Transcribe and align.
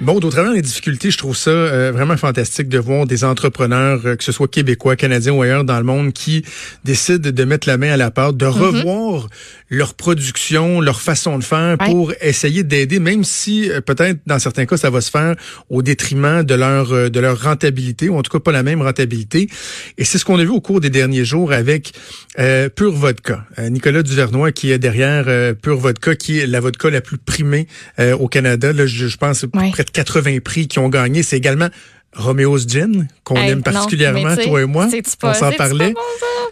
Bon, 0.00 0.14
au 0.14 0.30
travers 0.30 0.52
des 0.52 0.62
difficultés, 0.62 1.10
je 1.10 1.18
trouve 1.18 1.36
ça 1.36 1.50
euh, 1.50 1.90
vraiment 1.90 2.16
fantastique 2.16 2.68
de 2.68 2.78
voir 2.78 3.04
des 3.04 3.24
entrepreneurs, 3.24 4.00
euh, 4.04 4.14
que 4.14 4.22
ce 4.22 4.30
soit 4.30 4.46
québécois, 4.46 4.94
canadiens 4.94 5.32
ou 5.32 5.42
ailleurs 5.42 5.64
dans 5.64 5.76
le 5.76 5.82
monde, 5.82 6.12
qui 6.12 6.44
décident 6.84 7.30
de 7.30 7.44
mettre 7.44 7.68
la 7.68 7.78
main 7.78 7.90
à 7.90 7.96
la 7.96 8.12
pâte, 8.12 8.36
de 8.36 8.46
mhm. 8.46 8.52
revoir 8.52 9.28
leur 9.70 9.94
production, 9.94 10.80
leur 10.80 11.00
façon 11.00 11.36
de 11.36 11.42
faire 11.42 11.76
pour 11.78 12.12
essayer 12.20 12.62
d'aider, 12.62 13.00
même 13.00 13.24
si 13.24 13.68
euh, 13.68 13.80
peut-être 13.80 14.20
dans 14.24 14.38
certains 14.38 14.66
cas 14.66 14.76
ça 14.76 14.88
va 14.88 15.00
se 15.00 15.10
faire 15.10 15.34
au 15.68 15.82
détriment 15.82 16.44
de 16.44 16.54
leur 16.54 17.10
de 17.10 17.20
leur 17.20 17.42
rentabilité, 17.42 18.08
ou 18.08 18.16
en 18.16 18.22
tout 18.22 18.30
cas 18.30 18.40
pas 18.40 18.52
la 18.52 18.62
même 18.62 18.82
rentabilité. 18.82 19.48
Et 19.98 20.04
c'est 20.04 20.18
ce 20.18 20.24
qu'on 20.24 20.38
a 20.38 20.44
vu 20.44 20.50
au 20.50 20.60
cours 20.60 20.80
des 20.80 20.90
derniers 20.90 21.24
jours 21.24 21.52
avec 21.52 21.92
euh, 22.38 22.68
Pure 22.68 22.92
Vodka. 22.92 23.44
Nicolas 23.58 24.04
Duvernois 24.04 24.52
qui 24.52 24.70
est 24.70 24.78
derrière 24.78 25.26
Pure 25.56 25.78
Vodka, 25.78 26.14
qui 26.14 26.38
est 26.38 26.46
la 26.46 26.60
vodka 26.60 26.88
la 26.88 27.00
plus 27.00 27.18
primée 27.18 27.66
au 27.98 28.28
Canada. 28.28 28.72
Là, 28.72 28.86
je, 28.86 29.08
je 29.08 29.16
pense 29.16 29.44
près 29.72 29.87
80 29.92 30.38
prix 30.40 30.68
qui 30.68 30.78
ont 30.78 30.88
gagné. 30.88 31.22
C'est 31.22 31.36
également 31.36 31.68
Romeo's 32.14 32.66
Gin, 32.66 33.06
qu'on 33.22 33.36
aime 33.36 33.62
particulièrement, 33.62 34.34
toi 34.36 34.62
et 34.62 34.64
moi. 34.64 34.88
On 35.22 35.34
s'en 35.34 35.52
parlait. 35.52 35.94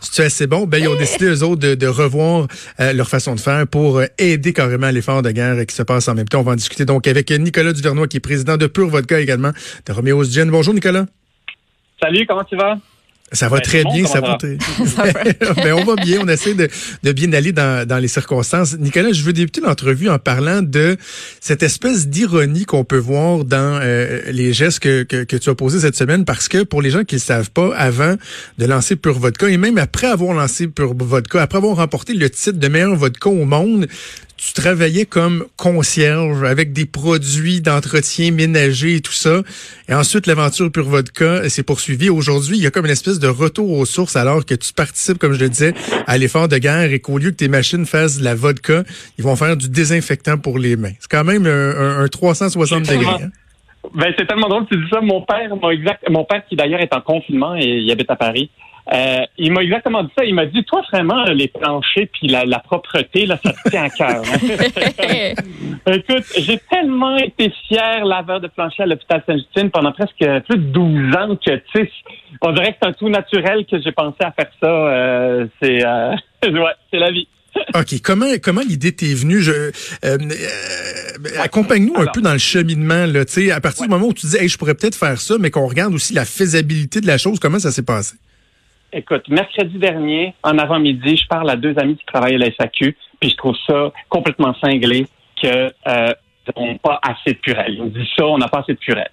C'est 0.02 0.24
assez 0.24 0.46
bon? 0.46 0.66
Ben, 0.66 0.78
ils 0.78 0.88
ont 0.88 0.96
décidé, 0.96 1.26
eux 1.26 1.42
autres, 1.42 1.74
de, 1.74 1.86
revoir 1.86 2.46
euh, 2.80 2.92
leur 2.92 3.08
façon 3.08 3.34
de 3.34 3.40
faire 3.40 3.66
pour 3.66 3.98
euh, 3.98 4.06
aider 4.18 4.52
carrément 4.52 4.90
l'effort 4.90 5.22
de 5.22 5.30
guerre 5.30 5.64
qui 5.66 5.74
se 5.74 5.82
passe 5.82 6.08
en 6.08 6.14
même 6.14 6.28
temps. 6.28 6.40
On 6.40 6.42
va 6.42 6.52
en 6.52 6.56
discuter 6.56 6.84
donc 6.84 7.06
avec 7.06 7.30
Nicolas 7.30 7.72
Duvernois, 7.72 8.06
qui 8.06 8.18
est 8.18 8.20
président 8.20 8.56
de 8.56 8.66
Pure 8.66 8.88
Vodka 8.88 9.18
également, 9.18 9.52
de 9.86 9.92
Romeo's 9.92 10.30
Gin. 10.30 10.50
Bonjour, 10.50 10.74
Nicolas. 10.74 11.06
Salut, 12.00 12.26
comment 12.26 12.44
tu 12.44 12.56
vas? 12.56 12.76
Ça 13.32 13.48
va 13.48 13.56
ben, 13.56 13.62
très 13.62 13.82
bien, 13.82 14.06
ça 14.06 14.20
va. 14.20 14.36
très... 14.38 14.56
ben, 15.64 15.72
on 15.72 15.84
va 15.84 15.96
bien, 15.96 16.20
on 16.22 16.28
essaie 16.28 16.54
de, 16.54 16.68
de 17.02 17.12
bien 17.12 17.32
aller 17.32 17.50
dans, 17.50 17.86
dans, 17.86 17.98
les 17.98 18.06
circonstances. 18.06 18.78
Nicolas, 18.78 19.12
je 19.12 19.22
veux 19.24 19.32
débuter 19.32 19.60
l'entrevue 19.60 20.08
en 20.08 20.20
parlant 20.20 20.62
de 20.62 20.96
cette 21.40 21.64
espèce 21.64 22.06
d'ironie 22.06 22.66
qu'on 22.66 22.84
peut 22.84 22.98
voir 22.98 23.44
dans 23.44 23.80
euh, 23.82 24.20
les 24.30 24.52
gestes 24.52 24.78
que, 24.78 25.02
que, 25.02 25.24
que, 25.24 25.36
tu 25.36 25.50
as 25.50 25.56
posés 25.56 25.80
cette 25.80 25.96
semaine, 25.96 26.24
parce 26.24 26.46
que 26.46 26.62
pour 26.62 26.82
les 26.82 26.90
gens 26.90 27.02
qui 27.02 27.16
ne 27.16 27.20
savent 27.20 27.50
pas, 27.50 27.74
avant 27.76 28.14
de 28.58 28.64
lancer 28.64 28.94
Pure 28.94 29.18
Vodka, 29.18 29.48
et 29.48 29.56
même 29.56 29.78
après 29.78 30.06
avoir 30.06 30.32
lancé 30.32 30.68
Pure 30.68 30.94
Vodka, 30.96 31.42
après 31.42 31.58
avoir 31.58 31.76
remporté 31.76 32.14
le 32.14 32.30
titre 32.30 32.58
de 32.58 32.68
meilleur 32.68 32.94
vodka 32.94 33.28
au 33.28 33.44
monde, 33.44 33.88
tu 34.36 34.52
travaillais 34.52 35.06
comme 35.06 35.46
concierge 35.56 36.42
avec 36.44 36.72
des 36.72 36.84
produits 36.84 37.60
d'entretien 37.60 38.30
ménager 38.32 38.96
et 38.96 39.00
tout 39.00 39.12
ça. 39.12 39.40
Et 39.88 39.94
ensuite, 39.94 40.26
l'aventure 40.26 40.70
Pure 40.70 40.88
Vodka 40.88 41.48
s'est 41.48 41.62
poursuivie. 41.62 42.10
Aujourd'hui, 42.10 42.58
il 42.58 42.62
y 42.62 42.66
a 42.66 42.70
comme 42.70 42.84
une 42.84 42.92
espèce 42.92 43.18
de 43.18 43.28
retour 43.28 43.70
aux 43.70 43.86
sources 43.86 44.16
alors 44.16 44.44
que 44.44 44.54
tu 44.54 44.72
participes, 44.72 45.18
comme 45.18 45.32
je 45.32 45.40
le 45.40 45.48
disais, 45.48 45.74
à 46.06 46.18
l'effort 46.18 46.48
de 46.48 46.58
guerre 46.58 46.92
et 46.92 47.00
qu'au 47.00 47.18
lieu 47.18 47.30
que 47.30 47.36
tes 47.36 47.48
machines 47.48 47.86
fassent 47.86 48.18
de 48.18 48.24
la 48.24 48.34
vodka, 48.34 48.84
ils 49.18 49.24
vont 49.24 49.36
faire 49.36 49.56
du 49.56 49.68
désinfectant 49.68 50.36
pour 50.36 50.58
les 50.58 50.76
mains. 50.76 50.92
C'est 51.00 51.10
quand 51.10 51.24
même 51.24 51.46
un, 51.46 52.06
360 52.06 52.82
degrés. 52.82 53.06
Hein? 53.06 53.30
Ben, 53.94 54.12
c'est 54.18 54.26
tellement 54.26 54.48
drôle 54.48 54.66
que 54.66 54.74
tu 54.74 54.82
dis 54.82 54.90
ça. 54.90 55.00
Mon 55.00 55.22
père, 55.22 55.48
mon, 55.54 55.70
exact, 55.70 56.04
mon 56.10 56.24
père 56.24 56.42
qui 56.48 56.56
d'ailleurs 56.56 56.80
est 56.80 56.92
en 56.92 57.00
confinement 57.00 57.54
et 57.56 57.64
il 57.64 57.90
habite 57.90 58.10
à 58.10 58.16
Paris, 58.16 58.50
euh, 58.92 59.20
il 59.36 59.52
m'a 59.52 59.62
exactement 59.62 60.04
dit 60.04 60.10
ça. 60.16 60.24
Il 60.24 60.34
m'a 60.34 60.46
dit, 60.46 60.64
toi, 60.64 60.82
vraiment, 60.92 61.24
les 61.24 61.48
planchers 61.48 62.08
puis 62.12 62.28
la, 62.28 62.44
la 62.44 62.60
propreté, 62.60 63.26
là, 63.26 63.38
ça 63.44 63.52
te 63.52 63.68
tient 63.68 63.84
à 63.84 63.90
cœur. 63.90 64.22
Hein. 64.24 65.34
Écoute, 65.92 66.24
j'ai 66.38 66.58
tellement 66.70 67.16
été 67.16 67.52
fier 67.68 68.04
laveur 68.04 68.40
de 68.40 68.48
plancher 68.48 68.84
à 68.84 68.86
l'hôpital 68.86 69.22
Sainte-Justine 69.26 69.70
pendant 69.70 69.92
presque 69.92 70.18
plus 70.18 70.58
de 70.58 70.72
12 70.72 71.16
ans 71.16 71.36
que, 71.36 71.56
tu 71.56 71.62
sais, 71.74 71.90
on 72.42 72.52
dirait 72.52 72.72
que 72.72 72.78
c'est 72.82 72.88
un 72.88 72.92
tout 72.92 73.08
naturel 73.08 73.66
que 73.66 73.80
j'ai 73.80 73.92
pensé 73.92 74.18
à 74.20 74.32
faire 74.32 74.50
ça. 74.60 74.68
Euh, 74.68 75.46
c'est, 75.60 75.84
euh, 75.84 76.14
ouais, 76.44 76.72
c'est 76.90 76.98
la 76.98 77.10
vie. 77.10 77.28
OK. 77.74 78.00
Comment 78.02 78.26
comment 78.42 78.60
l'idée 78.60 78.92
t'est 78.92 79.14
venue? 79.14 79.40
Je, 79.40 79.50
euh, 79.52 79.72
euh, 80.04 80.18
accompagne-nous 81.40 81.96
un 81.96 82.06
peu 82.06 82.20
dans 82.20 82.32
le 82.32 82.38
cheminement. 82.38 83.06
Là, 83.06 83.24
à 83.52 83.60
partir 83.60 83.84
du 83.84 83.90
moment 83.90 84.06
où 84.06 84.14
tu 84.14 84.26
dis 84.26 84.36
hey, 84.36 84.48
je 84.48 84.58
pourrais 84.58 84.74
peut-être 84.74 84.96
faire 84.96 85.20
ça, 85.20 85.36
mais 85.38 85.50
qu'on 85.50 85.66
regarde 85.66 85.94
aussi 85.94 86.12
la 86.14 86.24
faisabilité 86.24 87.00
de 87.00 87.06
la 87.06 87.18
chose, 87.18 87.38
comment 87.40 87.58
ça 87.58 87.70
s'est 87.70 87.82
passé? 87.82 88.16
Écoute, 88.92 89.28
mercredi 89.28 89.78
dernier, 89.78 90.34
en 90.42 90.58
avant-midi, 90.58 91.16
je 91.16 91.26
parle 91.26 91.50
à 91.50 91.56
deux 91.56 91.76
amis 91.78 91.96
qui 91.96 92.06
travaillent 92.06 92.36
à 92.36 92.38
la 92.38 92.50
SAQ, 92.52 92.96
puis 93.20 93.30
je 93.30 93.36
trouve 93.36 93.56
ça 93.66 93.92
complètement 94.08 94.54
cinglé 94.60 95.06
que 95.42 95.72
euh, 95.86 96.12
on 96.54 96.72
n'a 96.72 96.78
pas 96.78 97.00
assez 97.02 97.32
de 97.32 97.38
purée. 97.38 97.66
Ils 97.68 97.82
me 97.82 97.90
disent 97.90 98.08
ça, 98.16 98.26
on 98.26 98.38
n'a 98.38 98.48
pas 98.48 98.60
assez 98.60 98.74
de 98.74 98.78
purée. 98.78 99.08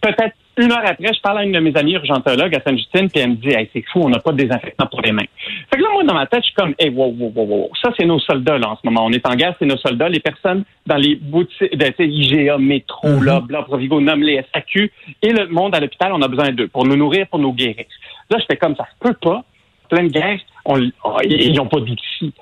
Peut-être 0.00 0.34
une 0.58 0.72
heure 0.72 0.82
après, 0.84 1.12
je 1.12 1.20
parle 1.20 1.38
à 1.38 1.44
une 1.44 1.52
de 1.52 1.60
mes 1.60 1.76
amies 1.76 1.94
urgentologues 1.94 2.54
à 2.54 2.60
Sainte-Justine, 2.60 3.08
puis 3.10 3.20
elle 3.20 3.30
me 3.30 3.34
dit 3.36 3.48
hey, 3.48 3.68
c'est 3.72 3.84
fou, 3.92 4.00
on 4.02 4.08
n'a 4.08 4.18
pas 4.18 4.32
de 4.32 4.38
désinfectant 4.38 4.86
pour 4.86 5.00
les 5.00 5.12
mains. 5.12 5.26
Fait 5.70 5.78
que 5.78 5.82
là, 5.82 5.88
moi, 5.92 6.04
dans 6.04 6.14
ma 6.14 6.26
tête, 6.26 6.40
je 6.42 6.46
suis 6.46 6.54
comme 6.54 6.74
hey, 6.78 6.90
wow, 6.90 7.14
wow, 7.18 7.32
wow, 7.34 7.44
wow. 7.44 7.70
Ça, 7.82 7.90
c'est 7.98 8.06
nos 8.06 8.18
soldats 8.18 8.58
là 8.58 8.70
en 8.70 8.76
ce 8.76 8.80
moment. 8.84 9.06
On 9.06 9.12
est 9.12 9.26
en 9.26 9.34
guerre, 9.34 9.54
c'est 9.58 9.66
nos 9.66 9.76
soldats. 9.76 10.08
Les 10.08 10.20
personnes 10.20 10.64
dans 10.86 10.96
les 10.96 11.16
boutiques, 11.16 11.76
de, 11.76 12.02
IGA, 12.02 12.58
métro, 12.58 13.08
mm 13.08 13.24
là, 13.24 13.40
Bla, 13.40 13.62
Provigo, 13.62 14.00
nomme 14.00 14.22
les 14.22 14.44
SAQ, 14.52 14.90
et 15.22 15.32
le 15.32 15.46
monde 15.48 15.74
à 15.74 15.80
l'hôpital, 15.80 16.12
on 16.12 16.22
a 16.22 16.28
besoin 16.28 16.50
d'eux 16.52 16.68
pour 16.68 16.86
nous 16.86 16.96
nourrir, 16.96 17.26
pour 17.28 17.38
nous 17.38 17.52
guérir. 17.52 17.86
Là, 18.30 18.38
je 18.38 18.44
fais 18.50 18.56
comme 18.56 18.76
ça 18.76 18.84
se 18.84 19.08
peut 19.08 19.16
pas. 19.20 19.44
Plein 19.88 20.04
de 20.04 20.08
guerres, 20.08 20.40
on, 20.66 20.78
ils 21.24 21.54
n'ont 21.54 21.66
pas 21.66 21.80
d'outils. 21.80 22.34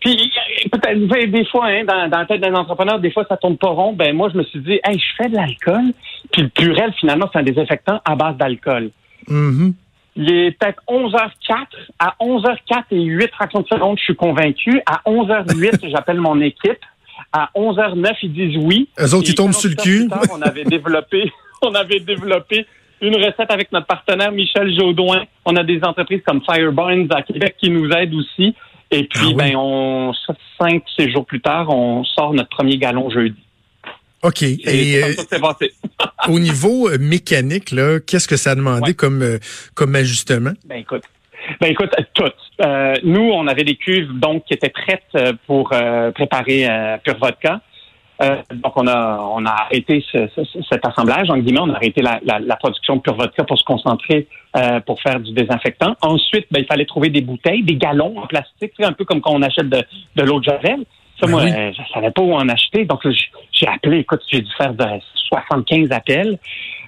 Puis 0.00 0.30
peut-être 0.70 1.30
des 1.30 1.44
fois, 1.46 1.66
hein, 1.66 1.84
dans, 1.84 2.08
dans 2.08 2.18
la 2.18 2.26
tête 2.26 2.40
d'un 2.40 2.54
entrepreneur, 2.54 3.00
des 3.00 3.10
fois 3.10 3.24
ça 3.28 3.36
tourne 3.36 3.56
pas 3.56 3.68
rond. 3.68 3.92
Ben 3.92 4.14
moi, 4.14 4.30
je 4.32 4.38
me 4.38 4.44
suis 4.44 4.60
dit, 4.60 4.80
hey, 4.84 4.98
je 4.98 5.22
fais 5.22 5.28
de 5.28 5.34
l'alcool. 5.34 5.92
Puis 6.32 6.42
le 6.42 6.48
purel, 6.48 6.92
finalement, 6.98 7.28
c'est 7.32 7.40
un 7.40 7.42
désinfectant 7.42 8.00
à 8.04 8.14
base 8.14 8.36
d'alcool. 8.36 8.90
Mm-hmm. 9.28 9.72
Il 10.16 10.32
est 10.32 10.50
peut-être 10.58 10.82
11h04. 10.88 11.66
À 11.98 12.14
11h04 12.20 12.84
et 12.92 13.02
8 13.02 13.30
fractions 13.30 13.60
de 13.60 13.66
seconde, 13.66 13.98
je 13.98 14.04
suis 14.04 14.16
convaincu. 14.16 14.80
À 14.86 15.00
11h08, 15.06 15.90
j'appelle 15.90 16.20
mon 16.20 16.40
équipe. 16.40 16.78
À 17.32 17.50
11h09, 17.56 18.16
ils 18.22 18.32
disent 18.32 18.56
oui. 18.58 18.88
Eux 19.00 19.14
autres, 19.14 19.28
ils 19.28 19.34
tombent 19.34 19.52
sur 19.52 19.70
le 19.70 19.76
cul. 19.76 20.08
on 20.32 20.42
avait 20.42 20.64
développé, 20.64 21.32
on 21.62 21.74
avait 21.74 22.00
développé 22.00 22.66
une 23.00 23.16
recette 23.16 23.50
avec 23.50 23.70
notre 23.72 23.86
partenaire 23.86 24.32
Michel 24.32 24.76
Jaudoin. 24.76 25.24
On 25.44 25.54
a 25.56 25.62
des 25.62 25.80
entreprises 25.84 26.20
comme 26.26 26.42
Fireburns 26.42 27.08
à 27.10 27.22
Québec 27.22 27.56
qui 27.60 27.70
nous 27.70 27.88
aident 27.90 28.14
aussi. 28.14 28.54
Et 28.90 29.04
puis, 29.04 29.30
ah 29.32 29.36
ben, 29.36 29.56
on, 29.56 30.12
cinq, 30.58 30.82
six 30.98 31.10
jours 31.10 31.26
plus 31.26 31.40
tard, 31.40 31.68
on 31.68 32.04
sort 32.04 32.32
notre 32.32 32.50
premier 32.50 32.78
galon 32.78 33.10
jeudi. 33.10 33.38
OK. 34.22 34.42
Et, 34.42 35.02
euh, 35.02 35.14
au 36.28 36.38
niveau 36.38 36.88
euh, 36.88 36.98
mécanique, 36.98 37.70
là, 37.70 38.00
qu'est-ce 38.00 38.26
que 38.26 38.36
ça 38.36 38.52
a 38.52 38.54
demandé 38.54 38.94
comme, 38.94 39.22
euh, 39.22 39.38
comme 39.74 39.94
ajustement? 39.94 40.52
Ben 40.64 40.76
écoute, 40.76 41.04
ben 41.60 41.68
écoute, 41.68 41.90
tout. 42.14 42.24
nous, 43.04 43.30
on 43.30 43.46
avait 43.46 43.64
des 43.64 43.76
cuves 43.76 44.18
donc 44.18 44.44
qui 44.46 44.54
étaient 44.54 44.70
prêtes 44.70 45.36
pour 45.46 45.70
préparer 46.14 46.98
Pure 47.04 47.18
Vodka. 47.18 47.60
Donc 48.20 48.72
on 48.76 48.86
a 48.86 49.18
on 49.32 49.46
a 49.46 49.50
arrêté 49.50 50.04
cet 50.12 50.86
assemblage 50.86 51.30
en 51.30 51.38
guillemets, 51.38 51.60
on 51.60 51.70
a 51.70 51.76
arrêté 51.76 52.02
la, 52.02 52.20
la, 52.22 52.56
production 52.56 52.96
de 52.96 53.00
Pure 53.00 53.16
Vodka 53.16 53.44
pour 53.44 53.58
se 53.58 53.64
concentrer 53.64 54.26
pour 54.86 55.00
faire 55.00 55.20
du 55.20 55.32
désinfectant. 55.32 55.94
Ensuite, 56.02 56.46
ben, 56.50 56.60
il 56.60 56.66
fallait 56.66 56.84
trouver 56.84 57.10
des 57.10 57.20
bouteilles, 57.20 57.62
des 57.62 57.76
galons 57.76 58.18
en 58.18 58.26
plastique, 58.26 58.72
un 58.80 58.92
peu 58.92 59.04
comme 59.04 59.20
quand 59.20 59.32
on 59.34 59.42
achète 59.42 59.68
de, 59.68 59.82
de 60.16 60.22
l'eau 60.22 60.40
de 60.40 60.44
javel. 60.44 60.84
Ça, 61.20 61.26
ben 61.26 61.32
moi, 61.32 61.42
euh, 61.42 61.72
je 61.72 61.92
savais 61.92 62.10
pas 62.10 62.22
où 62.22 62.32
en 62.32 62.48
acheter. 62.48 62.84
Donc, 62.84 63.00
j'ai 63.52 63.66
appelé. 63.66 63.98
Écoute, 63.98 64.22
j'ai 64.30 64.40
dû 64.40 64.50
faire 64.56 64.72
de 64.72 64.84
75 65.28 65.90
appels. 65.90 66.38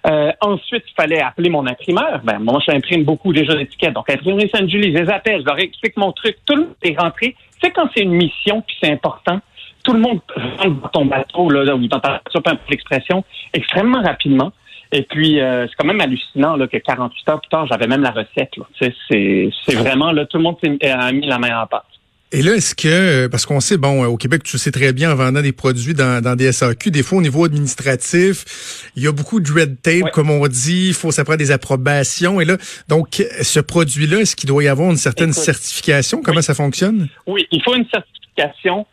Euh, 0.06 0.32
ensuite, 0.40 0.84
il 0.88 0.94
fallait 0.94 1.20
appeler 1.20 1.50
mon 1.50 1.66
imprimeur. 1.66 2.20
Ben, 2.22 2.38
moi, 2.38 2.60
j'imprime 2.66 3.04
beaucoup 3.04 3.32
déjà 3.32 3.54
d'étiquettes. 3.54 3.92
Donc, 3.92 4.08
imprimer 4.08 4.48
Saint-Julie, 4.48 4.92
les 4.92 5.10
appels, 5.10 5.40
je 5.40 5.46
leur 5.46 5.58
explique 5.58 5.96
mon 5.96 6.12
truc. 6.12 6.36
Tout 6.46 6.54
le 6.54 6.62
monde 6.62 6.74
est 6.82 6.98
rentré. 6.98 7.34
Tu 7.60 7.66
sais, 7.66 7.72
quand 7.72 7.88
c'est 7.94 8.02
une 8.02 8.12
mission, 8.12 8.62
puis 8.62 8.76
c'est 8.80 8.90
important, 8.90 9.40
tout 9.84 9.92
le 9.92 10.00
monde 10.00 10.20
rentre 10.36 10.80
dans 10.80 10.88
ton 10.88 11.04
bateau, 11.06 11.50
là, 11.50 11.74
ou 11.74 11.86
dans 11.86 12.00
ta 12.00 12.20
l'expression, 12.68 13.24
extrêmement 13.52 14.02
rapidement. 14.02 14.52
Et 14.92 15.02
puis, 15.02 15.40
euh, 15.40 15.66
c'est 15.68 15.74
quand 15.76 15.86
même 15.86 16.00
hallucinant 16.00 16.56
là, 16.56 16.66
que 16.66 16.76
48 16.76 17.28
heures 17.28 17.40
plus 17.40 17.48
tard, 17.48 17.66
j'avais 17.66 17.86
même 17.86 18.02
la 18.02 18.10
recette. 18.10 18.54
C'est 18.80 19.74
vraiment, 19.74 20.10
là, 20.10 20.26
tout 20.26 20.36
le 20.36 20.42
monde 20.42 20.56
a 20.82 21.12
mis 21.12 21.26
la 21.26 21.38
main 21.38 21.62
en 21.62 21.66
pâte. 21.66 21.84
Et 22.32 22.42
là, 22.42 22.54
est-ce 22.54 22.76
que, 22.76 23.26
parce 23.26 23.44
qu'on 23.44 23.58
sait, 23.58 23.76
bon, 23.76 24.04
au 24.04 24.16
Québec, 24.16 24.44
tu 24.44 24.56
sais 24.56 24.70
très 24.70 24.92
bien, 24.92 25.10
en 25.10 25.16
vendant 25.16 25.42
des 25.42 25.50
produits 25.50 25.94
dans, 25.94 26.22
dans 26.22 26.36
des 26.36 26.52
SAQ, 26.52 26.92
des 26.92 27.02
fois 27.02 27.18
au 27.18 27.22
niveau 27.22 27.44
administratif, 27.44 28.92
il 28.94 29.02
y 29.02 29.08
a 29.08 29.12
beaucoup 29.12 29.40
de 29.40 29.50
red 29.50 29.82
tape, 29.82 30.12
comme 30.12 30.30
on 30.30 30.46
dit, 30.46 30.88
il 30.88 30.94
faut, 30.94 31.10
ça 31.10 31.24
prend 31.24 31.34
des 31.34 31.50
approbations. 31.50 32.40
Et 32.40 32.44
là, 32.44 32.56
donc, 32.88 33.24
ce 33.42 33.58
produit-là, 33.58 34.20
est-ce 34.20 34.36
qu'il 34.36 34.48
doit 34.48 34.62
y 34.62 34.68
avoir 34.68 34.90
une 34.90 34.96
certaine 34.96 35.32
certification? 35.32 36.22
Comment 36.22 36.42
ça 36.42 36.54
fonctionne? 36.54 37.08
Oui, 37.26 37.48
il 37.50 37.60
faut 37.64 37.74
une 37.74 37.86
certification. 37.92 38.86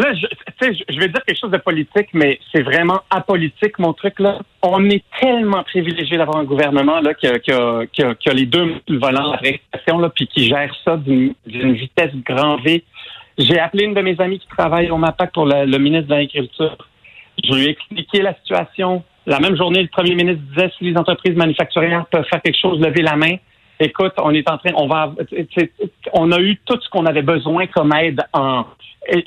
Là, 0.00 0.14
je, 0.14 0.82
je 0.88 0.98
vais 0.98 1.08
dire 1.08 1.22
quelque 1.26 1.38
chose 1.38 1.50
de 1.50 1.58
politique, 1.58 2.08
mais 2.14 2.38
c'est 2.50 2.62
vraiment 2.62 3.00
apolitique, 3.10 3.78
mon 3.78 3.92
truc, 3.92 4.18
là. 4.18 4.38
On 4.62 4.88
est 4.88 5.04
tellement 5.20 5.62
privilégié 5.62 6.16
d'avoir 6.16 6.38
un 6.38 6.44
gouvernement, 6.44 7.00
là, 7.00 7.12
qui 7.12 7.26
a, 7.26 8.32
les 8.32 8.46
deux 8.46 8.76
volants 8.88 9.32
de 9.32 9.58
la 9.92 9.98
là, 9.98 10.10
puis 10.14 10.26
qui 10.26 10.46
gère 10.46 10.74
ça 10.86 10.96
d'une 10.96 11.34
vitesse 11.46 12.12
grand 12.24 12.56
V. 12.62 12.82
J'ai 13.36 13.58
appelé 13.58 13.84
une 13.84 13.94
de 13.94 14.00
mes 14.00 14.18
amies 14.20 14.38
qui 14.38 14.48
travaille 14.48 14.90
au 14.90 14.96
MAPAC 14.96 15.32
pour 15.32 15.44
le, 15.44 15.78
ministre 15.78 16.08
de 16.08 16.14
l'Agriculture. 16.14 16.78
Je 17.44 17.52
lui 17.52 17.66
ai 17.66 17.70
expliqué 17.70 18.22
la 18.22 18.34
situation. 18.36 19.02
La 19.26 19.38
même 19.38 19.56
journée, 19.56 19.82
le 19.82 19.88
premier 19.88 20.14
ministre 20.14 20.42
disait 20.54 20.70
si 20.78 20.84
les 20.84 20.96
entreprises 20.96 21.36
manufacturières 21.36 22.06
peuvent 22.06 22.24
faire 22.24 22.40
quelque 22.40 22.58
chose, 22.58 22.80
lever 22.80 23.02
la 23.02 23.16
main. 23.16 23.36
Écoute, 23.82 24.12
on 24.18 24.32
est 24.32 24.48
en 24.48 24.58
train, 24.58 24.72
on 24.76 24.86
va, 24.86 25.14
on 26.12 26.30
a 26.32 26.38
eu 26.38 26.58
tout 26.66 26.78
ce 26.80 26.88
qu'on 26.90 27.06
avait 27.06 27.22
besoin 27.22 27.66
comme 27.66 27.94
aide 27.94 28.20
en. 28.34 28.66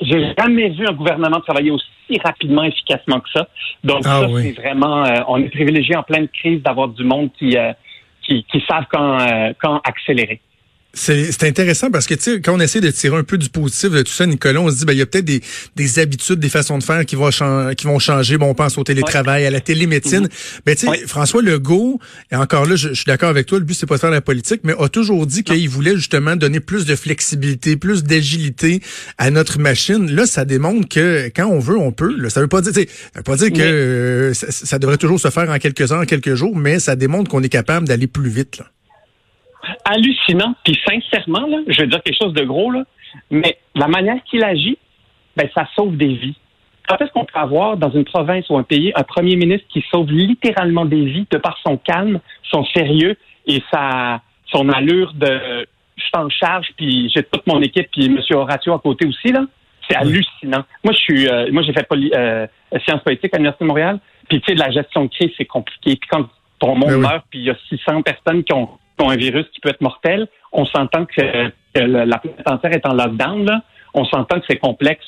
J'ai 0.00 0.32
jamais 0.38 0.70
vu 0.70 0.86
un 0.86 0.92
gouvernement 0.92 1.40
travailler 1.40 1.72
aussi 1.72 2.20
rapidement, 2.22 2.62
efficacement 2.62 3.18
que 3.18 3.28
ça. 3.34 3.48
Donc 3.82 4.02
ah 4.04 4.20
ça, 4.20 4.28
c'est 4.40 4.52
vraiment, 4.52 5.04
euh, 5.04 5.20
on 5.26 5.42
est 5.42 5.48
privilégié 5.48 5.96
en 5.96 6.04
pleine 6.04 6.28
crise 6.28 6.62
d'avoir 6.62 6.88
du 6.88 7.02
monde 7.02 7.30
qui, 7.36 7.58
euh, 7.58 7.72
qui, 8.22 8.44
qui 8.44 8.62
savent 8.68 8.86
quand, 8.90 9.20
euh, 9.20 9.52
quand 9.60 9.80
accélérer. 9.84 10.40
C'est 10.94 11.42
intéressant 11.42 11.90
parce 11.90 12.06
que, 12.06 12.14
tu 12.14 12.22
sais, 12.22 12.40
quand 12.40 12.54
on 12.54 12.60
essaie 12.60 12.80
de 12.80 12.90
tirer 12.90 13.16
un 13.16 13.24
peu 13.24 13.36
du 13.36 13.48
positif 13.48 13.90
de 13.90 14.02
tout 14.02 14.12
ça, 14.12 14.26
Nicolas, 14.26 14.60
on 14.60 14.70
se 14.70 14.76
dit, 14.76 14.84
ben, 14.84 14.92
il 14.92 15.00
y 15.00 15.02
a 15.02 15.06
peut-être 15.06 15.24
des, 15.24 15.42
des 15.76 15.98
habitudes, 15.98 16.38
des 16.38 16.48
façons 16.48 16.78
de 16.78 16.84
faire 16.84 17.04
qui 17.04 17.16
vont, 17.16 17.30
qui 17.76 17.86
vont 17.86 17.98
changer. 17.98 18.38
Bon, 18.38 18.46
on 18.46 18.54
pense 18.54 18.78
au 18.78 18.84
télétravail, 18.84 19.44
à 19.44 19.50
la 19.50 19.60
télémédecine. 19.60 20.28
Mais 20.66 20.74
mm-hmm. 20.74 20.86
ben, 20.86 20.94
tu 20.94 21.00
sais, 21.00 21.06
François 21.06 21.42
Legault, 21.42 22.00
et 22.30 22.36
encore 22.36 22.66
là, 22.66 22.76
je, 22.76 22.94
suis 22.94 23.04
d'accord 23.06 23.28
avec 23.28 23.46
toi, 23.46 23.58
le 23.58 23.64
but, 23.64 23.74
c'est 23.74 23.86
pas 23.86 23.96
de 23.96 24.00
faire 24.00 24.10
la 24.10 24.20
politique, 24.20 24.60
mais 24.62 24.74
a 24.78 24.88
toujours 24.88 25.26
dit 25.26 25.42
qu'il 25.42 25.68
voulait 25.68 25.96
justement 25.96 26.36
donner 26.36 26.60
plus 26.60 26.86
de 26.86 26.94
flexibilité, 26.94 27.76
plus 27.76 28.04
d'agilité 28.04 28.80
à 29.18 29.30
notre 29.30 29.58
machine. 29.58 30.10
Là, 30.10 30.26
ça 30.26 30.44
démontre 30.44 30.88
que 30.88 31.30
quand 31.34 31.46
on 31.46 31.58
veut, 31.58 31.76
on 31.76 31.92
peut. 31.92 32.16
Là. 32.16 32.30
Ça 32.30 32.40
veut 32.40 32.48
pas 32.48 32.60
dire, 32.60 32.72
ça 32.72 32.80
veut 33.16 33.22
pas 33.22 33.36
dire 33.36 33.52
que 33.52 33.60
euh, 33.60 34.34
ça, 34.34 34.50
ça, 34.50 34.78
devrait 34.78 34.98
toujours 34.98 35.18
se 35.18 35.30
faire 35.30 35.50
en 35.50 35.58
quelques 35.58 35.90
heures, 35.92 36.00
en 36.00 36.06
quelques 36.06 36.34
jours, 36.34 36.56
mais 36.56 36.78
ça 36.78 36.96
démontre 36.96 37.30
qu'on 37.30 37.42
est 37.42 37.48
capable 37.48 37.88
d'aller 37.88 38.06
plus 38.06 38.28
vite. 38.28 38.58
Là 38.58 38.66
hallucinant. 39.84 40.54
Puis 40.64 40.78
sincèrement, 40.86 41.46
là, 41.46 41.58
je 41.66 41.80
vais 41.80 41.86
dire 41.86 42.02
quelque 42.02 42.18
chose 42.20 42.32
de 42.32 42.44
gros, 42.44 42.70
là, 42.70 42.84
mais 43.30 43.58
la 43.74 43.88
manière 43.88 44.22
qu'il 44.24 44.42
agit, 44.44 44.78
ben, 45.36 45.48
ça 45.54 45.66
sauve 45.74 45.96
des 45.96 46.14
vies. 46.14 46.36
Quand 46.88 47.00
est-ce 47.00 47.10
qu'on 47.12 47.24
peut 47.24 47.38
avoir 47.38 47.76
dans 47.76 47.90
une 47.90 48.04
province 48.04 48.48
ou 48.50 48.58
un 48.58 48.62
pays 48.62 48.92
un 48.94 49.02
premier 49.02 49.36
ministre 49.36 49.66
qui 49.68 49.82
sauve 49.90 50.10
littéralement 50.10 50.84
des 50.84 51.04
vies 51.04 51.26
de 51.30 51.38
par 51.38 51.58
son 51.62 51.78
calme, 51.78 52.20
son 52.42 52.64
sérieux 52.66 53.16
et 53.46 53.62
sa 53.72 54.20
son 54.46 54.68
allure 54.68 55.14
de 55.14 55.66
je 55.96 56.02
suis 56.02 56.10
en 56.14 56.28
charge 56.28 56.68
puis 56.76 57.10
j'ai 57.14 57.22
toute 57.22 57.46
mon 57.46 57.62
équipe 57.62 57.88
puis 57.90 58.06
M. 58.06 58.20
Horatio 58.32 58.74
à 58.74 58.78
côté 58.78 59.06
aussi 59.06 59.32
là, 59.32 59.46
c'est 59.88 59.96
hallucinant. 59.96 60.64
Moi 60.82 60.92
je 60.92 60.98
suis 60.98 61.26
euh, 61.26 61.50
moi 61.52 61.62
j'ai 61.62 61.72
fait 61.72 61.86
euh, 61.90 62.46
sciences 62.84 63.02
politiques 63.02 63.32
à 63.32 63.38
l'université 63.38 63.64
de 63.64 63.68
Montréal 63.68 63.98
puis 64.28 64.40
tu 64.42 64.52
sais 64.52 64.54
la 64.54 64.70
gestion 64.70 65.06
de 65.06 65.10
crise 65.10 65.30
c'est 65.38 65.46
compliqué 65.46 65.96
puis 65.96 66.08
quand 66.10 66.28
ton 66.58 66.74
monde 66.74 66.90
ben 66.90 66.98
meurt 66.98 67.24
puis 67.30 67.38
il 67.38 67.44
y 67.46 67.50
a 67.50 67.56
600 67.70 68.02
personnes 68.02 68.44
qui 68.44 68.52
ont 68.52 68.68
ont 69.02 69.10
un 69.10 69.16
virus 69.16 69.46
qui 69.52 69.60
peut 69.60 69.70
être 69.70 69.80
mortel, 69.80 70.28
on 70.52 70.64
s'entend 70.66 71.04
que, 71.04 71.50
la 71.74 72.18
planète 72.18 72.48
entière 72.48 72.72
est 72.72 72.86
en 72.86 72.94
lockdown, 72.94 73.44
là. 73.44 73.62
on 73.94 74.04
s'entend 74.04 74.38
que 74.38 74.46
c'est 74.48 74.58
complexe. 74.58 75.04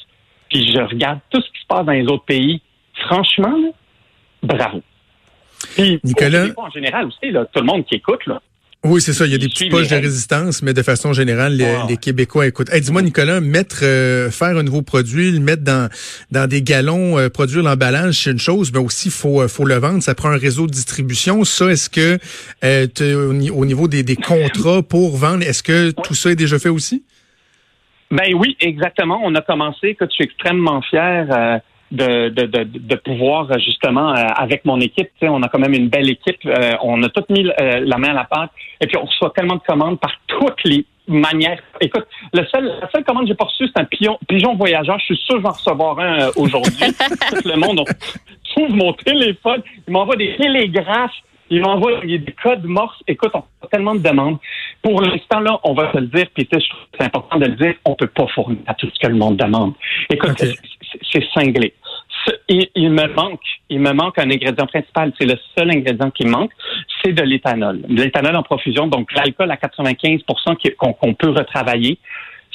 Puis 0.49 0.73
je 0.73 0.81
regarde 0.81 1.21
tout 1.31 1.41
ce 1.41 1.47
qui 1.53 1.61
se 1.61 1.67
passe 1.67 1.85
dans 1.85 1.93
les 1.93 2.07
autres 2.07 2.25
pays. 2.25 2.61
Franchement, 3.07 3.57
bravo. 4.43 4.83
Puis, 5.75 6.01
Nicolas, 6.05 6.47
en 6.57 6.71
général 6.71 7.07
aussi, 7.07 7.31
là, 7.31 7.45
tout 7.47 7.61
le 7.61 7.67
monde 7.67 7.85
qui 7.85 7.97
écoute, 7.97 8.27
là, 8.27 8.41
oui, 8.87 9.01
c'est 9.01 9.13
ça. 9.13 9.27
Il 9.27 9.33
y 9.33 9.35
a 9.35 9.39
des 9.39 9.49
petites 9.49 9.71
poches 9.71 9.89
de 9.89 9.97
résistance, 9.97 10.63
mais 10.63 10.73
de 10.73 10.83
façon 10.83 11.13
générale, 11.13 11.57
les, 11.57 11.97
Québécois 11.97 12.47
écoutent. 12.47 12.71
dis-moi, 12.71 13.03
Nicolas, 13.03 13.41
mettre, 13.41 13.81
euh, 13.83 14.31
faire 14.31 14.57
un 14.57 14.63
nouveau 14.63 14.83
produit, 14.83 15.31
le 15.33 15.41
mettre 15.41 15.63
dans 15.63 15.89
dans 16.31 16.49
des 16.49 16.63
galons, 16.63 17.19
euh, 17.19 17.29
produire 17.29 17.63
l'emballage, 17.63 18.23
c'est 18.23 18.31
une 18.31 18.39
chose, 18.39 18.73
mais 18.73 18.79
aussi 18.79 19.11
faut 19.11 19.43
euh, 19.43 19.49
faut 19.49 19.65
le 19.65 19.77
vendre. 19.77 20.03
Ça 20.03 20.15
prend 20.15 20.31
un 20.31 20.39
réseau 20.39 20.67
de 20.67 20.73
distribution. 20.73 21.45
Ça, 21.45 21.67
est-ce 21.67 21.91
que 21.91 22.19
au 23.51 23.65
niveau 23.65 23.89
des, 23.89 24.03
des 24.03 24.17
contrats 24.17 24.83
pour 24.83 25.17
vendre, 25.17 25.43
est-ce 25.43 25.63
que 25.63 25.91
tout 25.91 26.15
ça 26.15 26.31
est 26.31 26.37
déjà 26.37 26.59
fait 26.59 26.69
aussi? 26.69 27.05
Ben 28.11 28.35
oui, 28.35 28.57
exactement. 28.61 29.21
On 29.25 29.35
a 29.35 29.41
commencé. 29.41 29.95
Que 29.95 30.05
je 30.07 30.15
suis 30.15 30.25
extrêmement 30.25 30.81
fier 30.83 31.61
de, 31.93 32.29
de, 32.31 32.47
de, 32.47 32.65
de, 32.65 32.97
pouvoir 32.97 33.59
justement 33.59 34.11
euh, 34.11 34.25
avec 34.37 34.65
mon 34.65 34.81
équipe, 34.81 35.11
on 35.23 35.43
a 35.43 35.49
quand 35.49 35.59
même 35.59 35.75
une 35.75 35.89
belle 35.89 36.11
équipe, 36.11 36.39
euh, 36.47 36.73
on 36.83 37.03
a 37.03 37.09
tout 37.09 37.25
mis 37.31 37.47
euh, 37.47 37.81
la 37.85 37.97
main 37.97 38.09
à 38.09 38.15
la 38.15 38.25
pâte 38.25 38.51
et 38.81 38.87
puis 38.87 38.97
on 38.97 39.05
reçoit 39.05 39.33
tellement 39.37 39.57
de 39.57 39.63
commandes 39.67 40.01
par 40.01 40.13
toutes 40.27 40.65
les 40.65 40.85
manières. 41.07 41.61
Écoute, 41.81 42.07
le 42.33 42.45
seul, 42.47 42.65
la 42.81 42.91
seule 42.91 43.05
commande 43.05 43.23
que 43.23 43.29
j'ai 43.29 43.35
pas 43.35 43.45
reçue, 43.45 43.69
c'est 43.69 43.81
un 43.81 43.85
pigeon, 43.85 44.19
pigeon 44.27 44.57
voyageur. 44.57 44.99
Je 44.99 45.05
suis 45.05 45.17
sûr 45.17 45.37
que 45.37 45.41
je 45.41 45.43
vais 45.43 45.49
en 45.49 45.53
recevoir 45.53 45.99
un 46.01 46.29
aujourd'hui. 46.37 46.73
tout 47.31 47.49
le 47.49 47.57
monde 47.57 47.85
trouve 48.55 48.75
mon 48.75 48.93
téléphone, 48.93 49.63
il 49.87 49.93
m'envoie 49.93 50.17
des 50.17 50.37
télégraphes 50.37 51.13
il 51.51 51.61
m'envoie 51.61 52.01
des 52.01 52.35
codes 52.43 52.65
morse. 52.65 52.97
Écoute, 53.07 53.31
on 53.35 53.39
a 53.39 53.69
tellement 53.71 53.95
de 53.95 54.01
demandes. 54.01 54.39
Pour 54.83 55.01
l'instant, 55.01 55.41
là, 55.41 55.61
on 55.65 55.75
va 55.75 55.93
se 55.93 55.99
le 55.99 56.07
dire, 56.07 56.27
puis 56.35 56.49
je 56.51 56.69
trouve 56.69 56.81
que 56.91 56.99
c'est 56.99 57.05
important 57.05 57.39
de 57.39 57.47
le 57.47 57.57
dire, 57.57 57.75
on 57.85 57.95
peut 57.95 58.09
pas 58.09 58.27
fournir 58.35 58.59
à 58.67 58.75
tout 58.75 58.89
ce 58.93 58.99
que 58.99 59.07
le 59.07 59.17
monde 59.17 59.37
demande. 59.37 59.75
Écoute, 60.11 60.43
c'est 61.11 61.25
cinglé. 61.35 61.75
Il, 62.49 62.67
il, 62.75 62.91
me 62.91 63.07
manque, 63.15 63.41
il 63.69 63.81
me 63.81 63.93
manque 63.93 64.19
un 64.19 64.31
ingrédient 64.31 64.67
principal. 64.67 65.13
C'est 65.19 65.27
le 65.27 65.39
seul 65.57 65.71
ingrédient 65.71 66.11
qui 66.11 66.27
manque, 66.27 66.51
c'est 67.03 67.13
de 67.13 67.23
l'éthanol. 67.23 67.83
De 67.83 68.03
l'éthanol 68.03 68.37
en 68.37 68.43
profusion, 68.43 68.87
donc 68.87 69.13
l'alcool 69.13 69.51
à 69.51 69.57
95% 69.57 70.77
qu'on 70.77 71.15
peut 71.15 71.31
retravailler. 71.31 71.99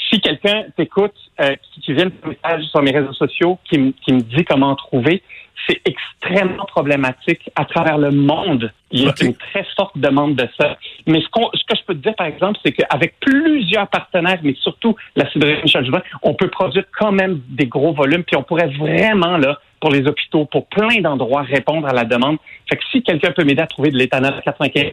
Si 0.09 0.19
quelqu'un 0.19 0.65
t'écoute, 0.75 1.13
euh, 1.39 1.55
qui, 1.83 1.93
vient 1.93 2.05
de 2.05 2.13
message 2.25 2.63
sur 2.65 2.81
mes 2.81 2.91
réseaux 2.91 3.13
sociaux, 3.13 3.59
qui, 3.69 3.93
qui 4.03 4.13
me 4.13 4.21
dit 4.21 4.43
comment 4.43 4.75
trouver, 4.75 5.21
c'est 5.67 5.81
extrêmement 5.85 6.65
problématique 6.65 7.49
à 7.55 7.65
travers 7.65 7.97
le 7.97 8.11
monde. 8.11 8.71
Il 8.91 9.03
y 9.03 9.07
a 9.07 9.13
une 9.21 9.35
très 9.35 9.65
forte 9.75 9.97
demande 9.97 10.35
de 10.35 10.47
ça. 10.59 10.77
Mais 11.07 11.21
ce, 11.21 11.27
ce, 11.27 11.65
que 11.65 11.77
je 11.79 11.85
peux 11.85 11.93
te 11.93 11.99
dire, 11.99 12.15
par 12.15 12.27
exemple, 12.27 12.59
c'est 12.63 12.73
qu'avec 12.73 13.19
plusieurs 13.19 13.87
partenaires, 13.87 14.39
mais 14.43 14.55
surtout 14.55 14.95
la 15.15 15.29
cidrerie 15.31 15.61
Michel 15.63 15.89
on 16.23 16.33
peut 16.33 16.49
produire 16.49 16.83
quand 16.97 17.11
même 17.11 17.41
des 17.49 17.67
gros 17.67 17.93
volumes, 17.93 18.23
puis 18.23 18.35
on 18.35 18.43
pourrait 18.43 18.67
vraiment, 18.67 19.37
là, 19.37 19.59
pour 19.79 19.91
les 19.91 20.07
hôpitaux, 20.07 20.45
pour 20.45 20.67
plein 20.67 21.01
d'endroits, 21.01 21.41
répondre 21.41 21.87
à 21.87 21.93
la 21.93 22.05
demande. 22.05 22.37
Fait 22.69 22.77
que 22.77 22.83
si 22.91 23.01
quelqu'un 23.01 23.31
peut 23.31 23.43
m'aider 23.43 23.61
à 23.61 23.67
trouver 23.67 23.89
de 23.91 23.97
l'éthanol 23.97 24.35
à 24.35 24.41
95 24.41 24.91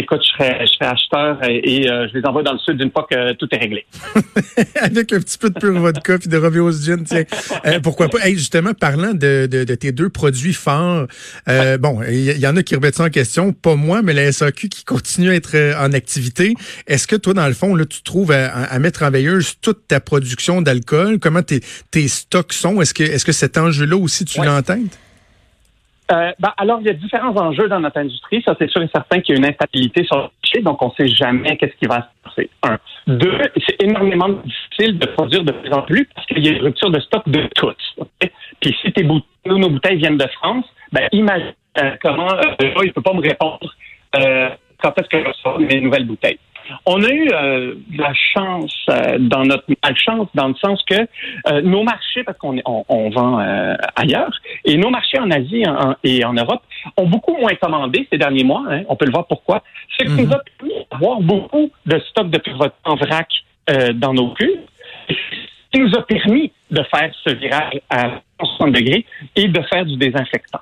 écoute, 0.00 0.20
je 0.22 0.28
serais, 0.28 0.66
je 0.66 0.72
serais 0.72 0.86
acheteur 0.86 1.38
et, 1.48 1.88
euh, 1.88 2.08
je 2.08 2.18
les 2.18 2.26
envoie 2.26 2.42
dans 2.42 2.52
le 2.52 2.58
sud 2.58 2.76
d'une 2.76 2.90
fois 2.90 3.06
que 3.08 3.32
tout 3.34 3.48
est 3.52 3.58
réglé. 3.58 3.86
Avec 4.80 5.12
un 5.12 5.20
petit 5.20 5.38
peu 5.38 5.50
de 5.50 5.58
pure 5.58 5.78
vodka 5.78 6.18
puis 6.18 6.28
de 6.28 6.36
Romeo's 6.36 6.84
Gin, 6.84 7.04
tiens. 7.04 7.24
Euh, 7.66 7.80
pourquoi 7.80 8.08
pas? 8.08 8.18
Hey, 8.26 8.34
justement, 8.36 8.74
parlant 8.74 9.12
de, 9.12 9.46
de, 9.46 9.64
de, 9.64 9.74
tes 9.74 9.92
deux 9.92 10.08
produits 10.08 10.52
forts, 10.52 11.06
euh, 11.48 11.78
bon, 11.78 12.00
il 12.02 12.38
y, 12.38 12.46
en 12.46 12.56
a 12.56 12.62
qui 12.62 12.74
remettent 12.74 12.96
ça 12.96 13.04
en 13.04 13.10
question, 13.10 13.52
pas 13.52 13.76
moi, 13.76 14.02
mais 14.02 14.12
la 14.12 14.32
SAQ 14.32 14.68
qui 14.68 14.84
continue 14.84 15.30
à 15.30 15.34
être 15.34 15.56
en 15.78 15.92
activité. 15.92 16.54
Est-ce 16.86 17.06
que 17.06 17.16
toi, 17.16 17.34
dans 17.34 17.46
le 17.46 17.54
fond, 17.54 17.74
là, 17.74 17.84
tu 17.84 18.02
trouves 18.02 18.32
à, 18.32 18.78
mettre 18.78 19.02
en 19.02 19.10
veilleuse 19.10 19.54
toute 19.60 19.86
ta 19.88 20.00
production 20.00 20.62
d'alcool? 20.62 21.18
Comment 21.20 21.42
tes, 21.42 21.60
tes 21.90 22.08
stocks 22.08 22.52
sont? 22.52 22.80
Est-ce 22.80 22.94
que, 22.94 23.04
est-ce 23.04 23.24
que 23.24 23.32
cet 23.32 23.58
enjeu-là 23.58 23.96
aussi, 23.96 24.24
tu 24.24 24.40
ouais. 24.40 24.46
Euh, 26.12 26.32
ben, 26.38 26.52
alors, 26.58 26.80
il 26.80 26.86
y 26.86 26.90
a 26.90 26.94
différents 26.94 27.34
enjeux 27.36 27.68
dans 27.68 27.80
notre 27.80 27.98
industrie. 27.98 28.42
Ça, 28.46 28.54
c'est 28.58 28.70
sûr 28.70 28.82
et 28.82 28.88
certain 28.94 29.20
qu'il 29.20 29.34
y 29.34 29.38
a 29.38 29.40
une 29.40 29.46
instabilité 29.46 30.04
sur 30.04 30.16
le 30.16 30.22
marché, 30.22 30.60
donc 30.62 30.82
on 30.82 30.88
ne 30.88 30.92
sait 30.94 31.14
jamais 31.14 31.56
qu'est-ce 31.56 31.76
qui 31.76 31.86
va 31.86 32.02
se 32.02 32.28
passer. 32.28 32.50
Un. 32.62 32.78
Deux, 33.06 33.38
c'est 33.66 33.82
énormément 33.82 34.28
difficile 34.28 34.98
de 34.98 35.06
produire 35.06 35.44
de 35.44 35.52
plus 35.52 35.72
en 35.72 35.82
plus 35.82 36.08
parce 36.14 36.26
qu'il 36.26 36.44
y 36.44 36.48
a 36.48 36.52
une 36.52 36.62
rupture 36.62 36.90
de 36.90 37.00
stock 37.00 37.22
de 37.28 37.48
toutes. 37.54 37.76
Puis 38.60 38.76
si 38.82 38.92
tes 38.92 39.02
bouteilles, 39.02 39.28
nos 39.46 39.70
bouteilles 39.70 39.96
viennent 39.96 40.16
de 40.16 40.28
France, 40.38 40.64
ben 40.92 41.08
imagine 41.12 41.54
euh, 41.78 41.96
comment 42.02 42.32
euh, 42.32 42.54
il 42.60 42.86
ne 42.86 42.92
peut 42.92 43.02
pas 43.02 43.12
me 43.12 43.20
répondre 43.20 43.74
euh, 44.16 44.48
quand 44.82 44.98
est-ce 44.98 45.08
que 45.08 45.20
je 45.20 45.28
reçois 45.28 45.58
mes 45.58 45.80
nouvelles 45.80 46.06
bouteilles. 46.06 46.38
On 46.86 47.02
a 47.02 47.08
eu 47.08 47.28
euh, 47.32 47.74
la 47.96 48.12
chance 48.14 48.74
euh, 48.88 49.18
dans 49.18 49.42
notre 49.42 49.64
malchance 49.82 50.28
dans 50.34 50.48
le 50.48 50.54
sens 50.54 50.82
que 50.88 51.06
euh, 51.50 51.60
nos 51.62 51.82
marchés, 51.82 52.24
parce 52.24 52.38
qu'on 52.38 52.56
on, 52.66 53.10
vend 53.10 53.38
ailleurs, 53.96 54.32
et 54.64 54.76
nos 54.76 54.90
marchés 54.90 55.18
en 55.18 55.30
Asie 55.30 55.64
et 56.02 56.24
en 56.24 56.32
Europe 56.32 56.62
ont 56.96 57.06
beaucoup 57.06 57.36
moins 57.36 57.54
commandé 57.54 58.06
ces 58.10 58.18
derniers 58.18 58.44
mois. 58.44 58.64
Hein, 58.68 58.82
on 58.88 58.96
peut 58.96 59.06
le 59.06 59.12
voir 59.12 59.26
pourquoi. 59.26 59.62
Ce 59.98 60.04
qui 60.04 60.10
nous 60.10 60.32
a 60.32 60.40
permis 60.58 60.74
d'avoir 60.90 61.20
beaucoup 61.20 61.70
de 61.86 61.98
stocks 62.10 62.30
de 62.30 62.38
pivote 62.38 62.74
en 62.84 62.96
vrac 62.96 63.28
dans 63.94 64.12
nos 64.14 64.32
cuves. 64.34 64.60
Ce 65.08 65.14
qui 65.72 65.80
nous 65.80 65.94
a 65.96 66.02
permis 66.02 66.52
de 66.70 66.82
faire 66.84 67.12
ce 67.24 67.34
virage 67.34 67.80
à 67.90 68.20
60 68.40 68.72
degrés 68.72 69.04
et 69.36 69.48
de 69.48 69.60
faire 69.62 69.84
du 69.84 69.96
désinfectant. 69.96 70.60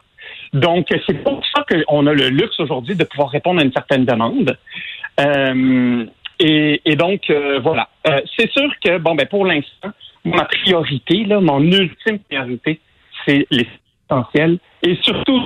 Donc, 0.53 0.89
c'est 1.07 1.23
pour 1.23 1.43
ça 1.55 1.65
qu'on 1.69 2.07
a 2.07 2.13
le 2.13 2.29
luxe 2.29 2.59
aujourd'hui 2.61 2.95
de 2.95 3.05
pouvoir 3.05 3.31
répondre 3.31 3.61
à 3.61 3.65
une 3.65 3.73
certaine 3.73 4.05
demande. 4.05 4.57
Euh, 5.21 6.05
et, 6.39 6.97
donc, 6.97 7.31
euh, 7.31 7.61
voilà. 7.61 7.89
Euh, 8.09 8.21
c'est 8.37 8.51
sûr 8.51 8.69
que, 8.85 8.99
bon, 8.99 9.15
ben, 9.15 9.27
pour 9.27 9.47
l'instant, 9.47 9.91
ma 10.25 10.45
priorité, 10.45 11.25
là, 11.25 11.41
mon 11.41 11.61
ultime 11.61 12.19
priorité, 12.19 12.81
c'est 13.25 13.47
Et 14.83 14.97
surtout, 15.03 15.41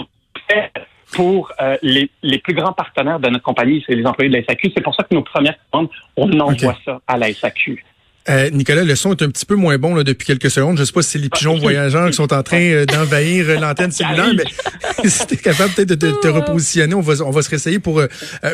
pour 1.12 1.52
les, 1.82 2.10
les, 2.22 2.38
plus 2.38 2.54
grands 2.54 2.72
partenaires 2.72 3.20
de 3.20 3.28
notre 3.28 3.44
compagnie, 3.44 3.82
c'est 3.86 3.94
les 3.94 4.06
employés 4.06 4.30
de 4.30 4.36
la 4.36 4.44
SAQ. 4.44 4.72
C'est 4.74 4.82
pour 4.82 4.94
ça 4.94 5.04
que 5.04 5.14
nos 5.14 5.22
premières 5.22 5.56
commandes, 5.70 5.88
on 6.16 6.40
envoie 6.40 6.76
ça 6.84 7.00
à 7.06 7.16
la 7.16 7.32
SAQ. 7.32 7.84
Euh, 8.28 8.50
Nicolas, 8.50 8.82
le 8.82 8.96
son 8.96 9.12
est 9.12 9.22
un 9.22 9.30
petit 9.30 9.46
peu 9.46 9.54
moins 9.54 9.78
bon 9.78 9.94
là, 9.94 10.02
depuis 10.02 10.26
quelques 10.26 10.50
secondes. 10.50 10.78
Je 10.78 10.84
sais 10.84 10.92
pas 10.92 11.02
si 11.02 11.10
c'est 11.10 11.18
les 11.18 11.28
pigeons 11.28 11.58
voyageurs 11.58 12.08
qui 12.08 12.16
sont 12.16 12.32
en 12.32 12.42
train 12.42 12.60
euh, 12.60 12.84
d'envahir 12.84 13.48
euh, 13.48 13.58
l'antenne 13.58 13.92
cellulaire, 13.92 14.32
mais 14.34 14.44
si 15.08 15.26
tu 15.26 15.34
es 15.34 15.36
capable 15.36 15.72
peut-être 15.74 15.90
de 15.90 16.10
te, 16.10 16.26
repositionner, 16.26 16.94
on 16.94 17.00
va, 17.00 17.24
on 17.24 17.30
va 17.30 17.42
se 17.42 17.50
réessayer 17.50 17.78
pour, 17.78 18.02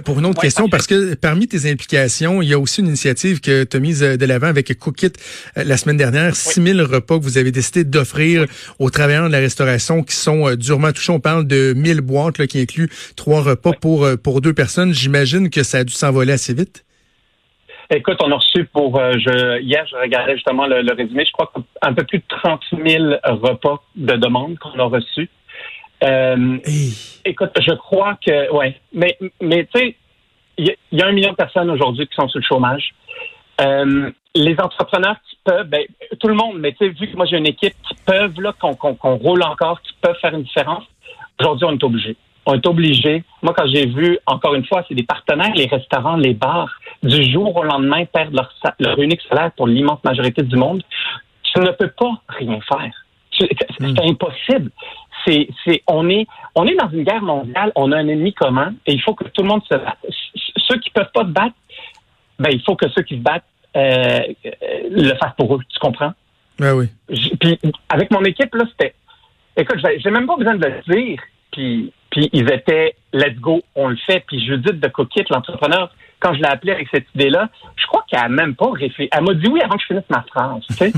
pour 0.05 0.19
une 0.19 0.27
autre 0.27 0.41
question, 0.41 0.69
parce 0.69 0.87
que 0.87 1.15
parmi 1.15 1.49
tes 1.49 1.71
implications, 1.71 2.43
il 2.43 2.49
y 2.49 2.53
a 2.53 2.59
aussi 2.59 2.81
une 2.81 2.89
initiative 2.89 3.41
que 3.41 3.65
tu 3.65 3.77
as 3.77 3.81
mise 3.81 4.01
de 4.01 4.27
l'avant 4.27 4.49
avec 4.49 4.79
Cookit 4.79 5.13
la 5.57 5.77
semaine 5.77 5.97
dernière. 5.97 6.37
6000 6.37 6.83
repas 6.83 7.19
que 7.19 7.25
vous 7.25 7.39
avez 7.39 7.51
décidé 7.51 7.85
d'offrir 7.85 8.47
aux 8.79 8.91
travailleurs 8.91 9.29
de 9.29 9.33
la 9.33 9.39
restauration 9.39 10.03
qui 10.03 10.17
sont 10.17 10.55
durement 10.55 10.93
touchés. 10.93 11.13
On 11.13 11.21
parle 11.21 11.47
de 11.47 11.73
1000 11.75 12.03
boîtes 12.03 12.39
là, 12.39 12.47
qui 12.47 12.61
incluent 12.61 12.91
trois 13.17 13.41
repas 13.43 13.73
pour, 13.81 14.09
pour 14.23 14.41
deux 14.41 14.53
personnes. 14.53 14.93
J'imagine 14.93 15.51
que 15.51 15.63
ça 15.63 15.79
a 15.79 15.85
dû 15.85 15.95
s'envoler 15.95 16.33
assez 16.33 16.55
vite. 16.55 16.85
Écoute, 17.95 18.17
on 18.25 18.33
a 18.33 18.37
reçu 18.37 18.65
pour 18.65 18.99
euh, 18.99 19.13
je, 19.19 19.61
hier, 19.61 19.87
je 19.87 19.95
regardais 19.97 20.35
justement 20.35 20.67
le, 20.67 20.95
résumé. 20.95 21.27
Je 21.27 21.33
crois 21.33 21.53
qu'un 21.55 21.93
peu 21.93 22.05
plus 22.05 22.21
de 22.21 22.25
30 22.27 22.63
000 22.73 23.15
repas 23.23 23.83
de 23.97 24.15
demande 24.17 24.59
qu'on 24.59 24.79
a 24.79 24.85
reçus. 24.85 25.29
Euh, 26.03 26.57
écoute, 27.27 27.51
je 27.61 27.73
crois 27.73 28.17
que 28.27 28.51
ouais, 28.51 28.81
mais 28.95 29.19
mais 29.43 29.69
tu 29.73 29.79
sais, 29.79 29.97
il 30.57 30.75
y, 30.93 31.03
a 31.03 31.07
un 31.07 31.13
million 31.13 31.33
de 31.33 31.37
personnes 31.37 31.69
aujourd'hui 31.69 32.07
qui 32.07 32.15
sont 32.15 32.29
sur 32.29 32.41
le 32.41 32.45
chômage. 32.45 32.95
Euh, 33.61 34.11
les 34.35 34.59
entrepreneurs 34.59 35.17
qui 35.29 35.39
peuvent, 35.45 35.69
ben, 35.69 35.85
tout 36.19 36.29
le 36.29 36.35
monde, 36.35 36.59
mais 36.61 36.73
tu 36.73 36.79
sais, 36.79 36.89
vu 36.89 37.11
que 37.11 37.17
moi 37.17 37.27
j'ai 37.27 37.37
une 37.37 37.47
équipe 37.47 37.75
qui 37.87 37.95
peuvent 38.07 38.41
là, 38.41 38.55
qu'on 38.59 39.17
roule 39.17 39.43
encore, 39.43 39.83
qui 39.83 39.93
peuvent 40.01 40.19
faire 40.19 40.35
une 40.35 40.45
différence. 40.45 40.85
Aujourd'hui, 41.39 41.67
on 41.67 41.73
est 41.73 41.85
obligé 41.85 42.17
on 42.47 42.55
est 42.55 42.67
obligé. 42.67 43.23
Moi, 43.43 43.55
quand 43.57 43.67
j'ai 43.67 43.87
vu, 43.87 44.19
encore 44.27 44.55
une 44.55 44.65
fois, 44.67 44.85
c'est 44.89 44.95
des 44.95 45.05
partenaires, 45.05 45.55
les 45.55 45.67
restaurants, 45.67 46.17
les 46.17 46.35
bars, 46.35 46.71
du 47.03 47.31
jour 47.31 47.55
au 47.57 47.65
lendemain, 47.65 48.05
perdre 48.05 48.37
leur, 48.37 48.55
leur 48.79 48.99
unique 49.01 49.21
salaire 49.29 49.53
pour 49.53 49.67
l'immense 49.67 50.03
majorité 50.05 50.43
du 50.43 50.57
monde. 50.57 50.83
Tu 51.43 51.61
ne 51.61 51.71
peux 51.71 51.89
pas 51.89 52.13
rien 52.29 52.59
faire. 52.61 52.93
C'est 53.39 53.49
hmm. 53.81 53.97
impossible. 54.11 54.71
C'est, 55.25 55.49
c'est, 55.65 55.83
on 55.87 56.09
est, 56.09 56.27
on 56.55 56.67
est 56.67 56.75
dans 56.75 56.91
une 56.91 57.05
guerre 57.05 57.23
mondiale. 57.23 57.73
On 57.77 57.93
a 57.93 57.97
un 57.97 58.09
ennemi 58.09 58.33
commun 58.33 58.75
et 58.87 58.93
il 58.93 59.01
faut 59.01 59.15
que 59.15 59.25
tout 59.25 59.43
le 59.43 59.49
monde 59.49 59.63
se 59.71 59.75
batte. 59.75 59.99
Ceux 60.57 60.79
qui 60.79 60.91
peuvent 60.91 61.11
pas 61.13 61.23
se 61.23 61.31
battre, 61.31 61.55
ben, 62.39 62.51
il 62.53 62.63
faut 62.63 62.77
que 62.77 62.89
ceux 62.91 63.03
qui 63.03 63.17
se 63.17 63.23
battent 63.23 63.45
euh, 63.77 64.21
le 64.91 65.15
fassent 65.17 65.37
pour 65.37 65.55
eux. 65.55 65.61
Tu 65.69 65.79
comprends? 65.79 66.13
Ben 66.59 66.75
oui. 66.75 66.89
Puis 67.41 67.59
avec 67.89 68.11
mon 68.11 68.23
équipe 68.25 68.55
là, 68.55 68.65
c'était. 68.71 68.95
Écoute, 69.57 69.79
j'ai 69.99 70.11
même 70.11 70.27
pas 70.27 70.37
besoin 70.37 70.55
de 70.57 70.67
le 70.67 70.95
dire. 70.95 71.21
Puis 71.51 71.93
puis 72.13 72.29
ils 72.33 72.49
étaient 72.53 72.95
let's 73.15 73.35
go, 73.41 73.63
on 73.75 73.89
le 73.89 73.97
fait. 73.97 74.23
Puis 74.27 74.45
Judith 74.45 74.79
de 74.79 74.89
Coquette, 74.89 75.31
l'entrepreneur, 75.31 75.91
quand 76.21 76.35
je 76.35 76.41
l'ai 76.41 76.47
appelée 76.47 76.73
avec 76.73 76.89
cette 76.93 77.07
idée-là, 77.15 77.49
je 77.75 77.87
crois 77.87 78.05
qu'elle 78.07 78.21
a 78.21 78.29
même 78.29 78.55
pas 78.55 78.71
réfléchi. 78.71 79.09
Elle 79.11 79.25
m'a 79.25 79.35
dit 79.35 79.49
oui 79.49 79.61
avant 79.63 79.75
que 79.75 79.83
je 79.83 79.87
finisse 79.87 80.11
ma 80.11 80.23
phrase. 80.23 80.63
Tu 80.69 80.75
sais? 80.75 80.93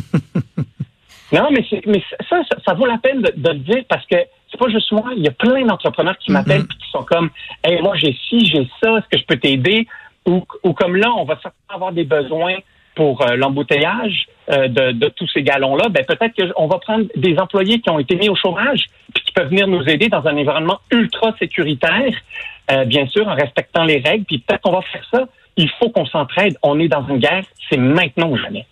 non, 1.33 1.49
mais, 1.53 1.65
mais 1.87 2.03
ça, 2.29 2.41
ça, 2.67 2.75
vaut 2.75 2.87
la 2.87 2.99
peine 2.99 3.23
de, 3.23 3.33
le 3.49 3.59
dire 3.61 3.85
parce 3.89 4.05
que 4.07 4.17
c'est 4.51 4.59
pas 4.59 4.69
juste 4.69 4.91
moi. 4.91 5.13
Il 5.17 5.23
y 5.23 5.29
a 5.29 5.31
plein 5.31 5.65
d'entrepreneurs 5.65 6.19
qui 6.19 6.33
m'appellent 6.33 6.63
et 6.63 6.85
qui 6.85 6.91
sont 6.91 7.05
comme 7.05 7.31
Hey, 7.63 7.81
moi 7.81 7.97
j'ai 7.97 8.17
ci, 8.29 8.45
j'ai 8.47 8.69
ça, 8.83 8.99
est-ce 8.99 9.09
que 9.09 9.19
je 9.19 9.25
peux 9.25 9.37
t'aider? 9.37 9.87
Ou, 10.27 10.45
ou 10.65 10.73
comme 10.73 10.97
là, 10.97 11.13
on 11.17 11.25
va 11.25 11.35
certainement 11.35 11.75
avoir 11.75 11.93
des 11.93 12.05
besoins 12.05 12.57
pour 12.95 13.23
euh, 13.23 13.37
l'embouteillage 13.37 14.27
euh, 14.51 14.69
de, 14.69 15.09
tous 15.09 15.29
ces 15.33 15.43
galons-là, 15.43 15.89
ben 15.89 16.05
peut-être 16.05 16.35
qu'on 16.53 16.67
va 16.67 16.79
prendre 16.79 17.07
des 17.17 17.37
employés 17.39 17.81
qui 17.81 17.91
ont 17.91 17.99
été 17.99 18.17
mis 18.17 18.29
au 18.29 18.37
chômage 18.37 18.87
puis 19.15 19.25
qui 19.25 19.33
peuvent 19.33 19.49
venir 19.49 19.67
nous 19.67 19.83
aider 19.89 20.09
dans 20.09 20.27
un 20.27 20.37
environnement 20.37 20.81
ultra 20.91 21.35
sécuritaire, 21.39 22.15
euh, 22.71 22.85
bien 22.85 23.07
sûr, 23.07 23.27
en 23.27 23.35
respectant 23.35 23.85
les 23.85 23.99
règles. 23.99 24.25
Puis 24.25 24.39
peut-être 24.39 24.63
qu'on 24.63 24.73
va 24.73 24.83
faire 24.83 25.07
ça. 25.11 25.29
Il 25.57 25.71
faut 25.79 25.91
qu'on 25.91 26.07
s'entraide. 26.07 26.57
On 26.63 26.79
est 26.81 26.89
dans 26.89 27.07
une 27.07 27.19
guerre. 27.19 27.45
C'est 27.71 27.77
maintenant 27.77 28.31
ou 28.31 28.37
jamais. 28.37 28.67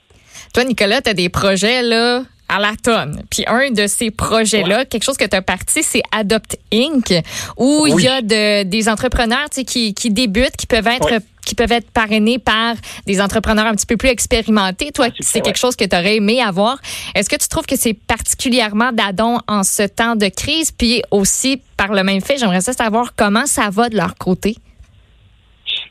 Toi, 0.53 0.65
Nicolas, 0.65 1.01
tu 1.01 1.11
as 1.11 1.15
des 1.15 1.29
projets 1.29 1.83
là 1.83 2.23
à 2.53 2.59
la 2.61 2.73
tonne. 2.81 3.23
Puis 3.31 3.45
un 3.47 3.71
de 3.71 3.87
ces 3.87 4.11
projets-là, 4.11 4.85
quelque 4.85 5.05
chose 5.05 5.17
que 5.17 5.25
tu 5.25 5.37
as 5.37 5.43
parti, 5.43 5.83
c'est 5.83 6.03
Adopt 6.13 6.57
Inc., 6.73 7.13
où 7.57 7.87
il 7.87 8.01
y 8.01 8.09
a 8.09 8.21
de, 8.21 8.65
des 8.65 8.89
entrepreneurs 8.89 9.49
qui, 9.49 9.95
qui 9.95 10.11
débutent, 10.11 10.57
qui 10.57 10.67
peuvent 10.67 10.87
être 10.87 11.23
qui 11.45 11.57
peuvent 11.57 11.73
être 11.73 11.91
parrainés 11.91 12.39
par 12.39 12.77
des 13.05 13.21
entrepreneurs 13.21 13.67
un 13.67 13.75
petit 13.75 13.87
peu 13.87 13.97
plus 13.97 14.11
expérimentés. 14.11 14.93
Toi, 14.93 15.09
c'est 15.19 15.41
quelque 15.41 15.59
chose 15.59 15.75
que 15.75 15.85
tu 15.85 15.97
aurais 15.97 16.17
aimé 16.17 16.41
avoir. 16.41 16.79
Est-ce 17.17 17.29
que 17.29 17.37
tu 17.37 17.49
trouves 17.49 17.67
que 17.67 17.77
c'est 17.77 17.95
particulièrement 17.95 18.93
d'adon 18.93 19.41
en 19.49 19.65
ce 19.65 19.83
temps 19.83 20.15
de 20.15 20.29
crise? 20.29 20.71
Puis 20.71 21.03
aussi, 21.11 21.61
par 21.77 21.93
le 21.93 22.05
même 22.05 22.21
fait, 22.21 22.39
j'aimerais 22.39 22.61
savoir 22.61 23.15
comment 23.17 23.47
ça 23.47 23.71
va 23.71 23.89
de 23.89 23.97
leur 23.97 24.15
côté. 24.15 24.57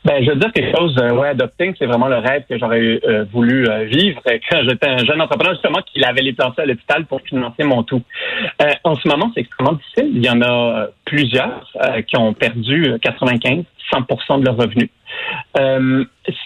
Ben, 0.04 0.24
je 0.24 0.30
veux 0.30 0.36
dire 0.36 0.52
quelque 0.52 0.76
chose, 0.76 0.96
euh, 1.00 1.12
ouais, 1.12 1.28
adopting, 1.28 1.74
c'est 1.78 1.86
vraiment 1.86 2.08
le 2.08 2.16
rêve 2.16 2.42
que 2.48 2.58
j'aurais 2.58 3.00
euh, 3.04 3.24
voulu 3.32 3.68
euh, 3.68 3.84
vivre 3.84 4.20
quand 4.24 4.62
j'étais 4.68 4.88
un 4.88 4.98
jeune 4.98 5.20
entrepreneur, 5.20 5.54
justement, 5.54 5.78
qui 5.82 6.02
avait 6.04 6.22
les 6.22 6.32
plantés 6.32 6.62
à 6.62 6.66
l'hôpital 6.66 7.06
pour 7.06 7.20
financer 7.20 7.62
mon 7.62 7.84
tout. 7.84 8.02
en 8.82 8.96
ce 8.96 9.06
moment, 9.06 9.30
c'est 9.32 9.42
extrêmement 9.42 9.74
difficile. 9.74 10.10
Il 10.12 10.24
y 10.24 10.28
en 10.28 10.42
a 10.42 10.88
plusieurs 11.04 11.70
qui 12.08 12.16
ont 12.16 12.34
perdu 12.34 12.94
95, 13.00 13.64
100% 13.92 14.40
de 14.40 14.44
leurs 14.44 14.56
revenus. 14.56 14.88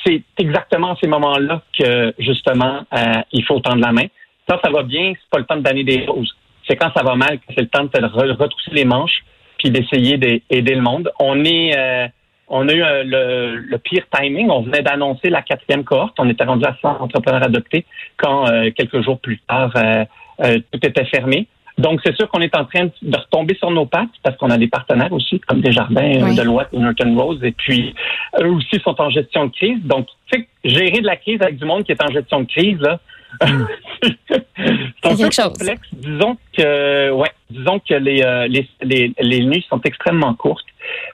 c'est 0.05 0.23
exactement 0.39 0.93
à 0.93 0.97
ces 1.01 1.09
moments-là 1.09 1.63
que, 1.79 2.15
justement, 2.19 2.85
il 3.33 3.45
faut 3.45 3.61
tendre 3.61 3.81
la 3.81 3.93
main. 3.93 4.07
Quand 4.49 4.59
ça 4.63 4.71
va 4.71 4.83
bien, 4.83 5.13
c'est 5.15 5.31
pas 5.31 5.39
le 5.39 5.45
temps 5.45 5.57
de 5.57 5.63
donner 5.63 5.85
des 5.85 6.05
roses. 6.07 6.37
C'est 6.69 6.77
quand 6.77 6.91
ça 6.95 7.03
va 7.03 7.15
mal 7.15 7.39
que 7.39 7.55
c'est 7.55 7.63
le 7.63 7.69
temps 7.69 7.85
de 7.85 8.33
retrousser 8.33 8.73
les 8.73 8.85
manches 8.85 9.25
puis 9.59 9.71
d'essayer 9.71 10.19
d'aider 10.19 10.75
le 10.75 10.83
monde. 10.83 11.11
On 11.19 11.43
est 11.45 12.11
on 12.49 12.69
a 12.69 12.73
eu 12.73 12.83
euh, 12.83 13.61
le, 13.69 13.79
pire 13.79 14.05
timing. 14.15 14.51
On 14.51 14.63
venait 14.63 14.83
d'annoncer 14.83 15.31
la 15.31 15.43
quatrième 15.43 15.85
cohorte. 15.85 16.15
On 16.19 16.29
était 16.29 16.45
rendu 16.45 16.65
à 16.65 16.77
100 16.81 17.01
entrepreneurs 17.01 17.43
adoptés 17.43 17.85
quand 18.17 18.49
euh, 18.49 18.71
quelques 18.71 19.03
jours 19.03 19.19
plus 19.19 19.39
tard, 19.49 19.73
euh, 19.77 20.59
tout 20.71 20.81
était 20.83 21.05
fermé. 21.07 21.47
Donc, 21.79 22.01
c'est 22.03 22.17
sûr 22.17 22.29
qu'on 22.29 22.41
est 22.41 22.57
en 22.57 22.65
train 22.65 22.87
de 23.03 23.17
retomber 23.17 23.55
sur 23.57 23.71
nos 23.71 23.85
pattes 23.85 24.09
parce 24.23 24.37
qu'on 24.39 24.51
a 24.51 24.57
des 24.57 24.69
partenaires 24.69 25.13
aussi, 25.13 25.41
comme 25.41 25.61
Desjardins, 25.61 26.23
oui. 26.23 26.35
Deloitte 26.35 26.69
et 26.73 26.79
Norton 26.79 27.15
Rose. 27.19 27.41
Et 27.43 27.53
puis, 27.53 27.95
eux 28.41 28.51
aussi 28.51 28.81
sont 28.83 28.99
en 28.99 29.11
gestion 29.11 29.47
de 29.47 29.53
crise. 29.53 29.83
Donc, 29.85 30.07
tu 30.33 30.39
sais, 30.39 30.49
gérer 30.65 31.01
de 31.01 31.07
la 31.07 31.17
crise 31.17 31.43
avec 31.43 31.59
du 31.59 31.67
monde 31.67 31.85
qui 31.85 31.93
est 31.93 32.03
en 32.03 32.11
gestion 32.11 32.41
de 32.41 32.47
crise, 32.47 32.81
là, 32.81 32.99
c'est 33.43 33.51
un 35.05 35.17
peu 35.17 35.29
complexe. 35.43 35.89
Disons 35.93 36.39
que, 36.57 37.11
ouais, 37.11 37.33
disons 37.51 37.79
que 37.81 37.95
les, 37.95 38.47
les, 38.49 38.67
les, 38.81 39.13
les 39.21 39.45
nuits 39.45 39.67
sont 39.69 39.81
extrêmement 39.83 40.33
courtes. 40.33 40.65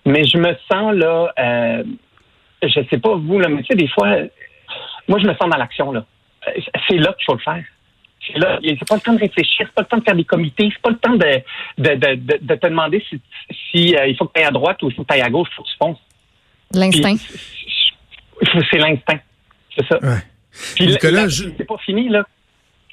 Mais 0.05 0.25
je 0.25 0.37
me 0.39 0.55
sens 0.71 0.95
là, 0.95 1.33
euh, 1.39 1.85
je 2.63 2.81
sais 2.91 2.99
pas 2.99 3.15
vous, 3.15 3.39
là, 3.39 3.49
mais 3.49 3.63
tu 3.63 3.69
sais, 3.69 3.75
des 3.75 3.89
fois, 3.89 4.17
moi, 5.09 5.19
je 5.19 5.27
me 5.27 5.35
sens 5.35 5.49
dans 5.49 5.57
l'action, 5.59 5.93
là. 5.93 6.05
C'est 6.89 6.97
là 6.97 7.13
qu'il 7.13 7.25
faut 7.25 7.35
le 7.35 7.41
faire. 7.41 7.65
C'est 8.27 8.39
là, 8.39 8.59
c'est 8.63 8.89
pas 8.89 8.95
le 8.97 9.01
temps 9.01 9.13
de 9.13 9.21
réfléchir, 9.21 9.67
c'est 9.67 9.75
pas 9.75 9.83
le 9.83 9.89
temps 9.89 9.99
de 9.99 10.05
faire 10.05 10.15
des 10.15 10.25
comités, 10.25 10.71
c'est 10.73 10.83
pas 10.83 10.91
le 10.91 10.99
temps 10.99 11.15
de, 11.15 11.43
de, 11.79 11.95
de, 11.95 12.39
de 12.41 12.55
te 12.55 12.67
demander 12.67 13.05
si, 13.09 13.21
si 13.71 13.97
euh, 13.97 14.07
il 14.07 14.17
faut 14.17 14.27
que 14.27 14.33
tu 14.35 14.41
ailles 14.41 14.49
à 14.49 14.53
droite 14.53 14.83
ou 14.83 14.91
si 14.91 14.97
tu 14.97 15.05
ailles 15.09 15.23
à 15.23 15.31
gauche, 15.31 15.49
il 15.51 15.55
faut 15.55 15.63
que 15.63 15.69
tu 15.69 15.77
fonces. 15.77 15.99
L'instinct. 16.73 17.17
C'est 18.71 18.79
l'instinct. 18.79 19.21
C'est 19.77 19.87
ça. 19.87 19.99
Ouais. 20.03 20.23
Puis 20.77 20.87
Nicolas, 20.87 21.29
je... 21.29 21.45
c'est 21.57 21.65
pas 21.65 21.79
fini, 21.79 22.09
là. 22.09 22.25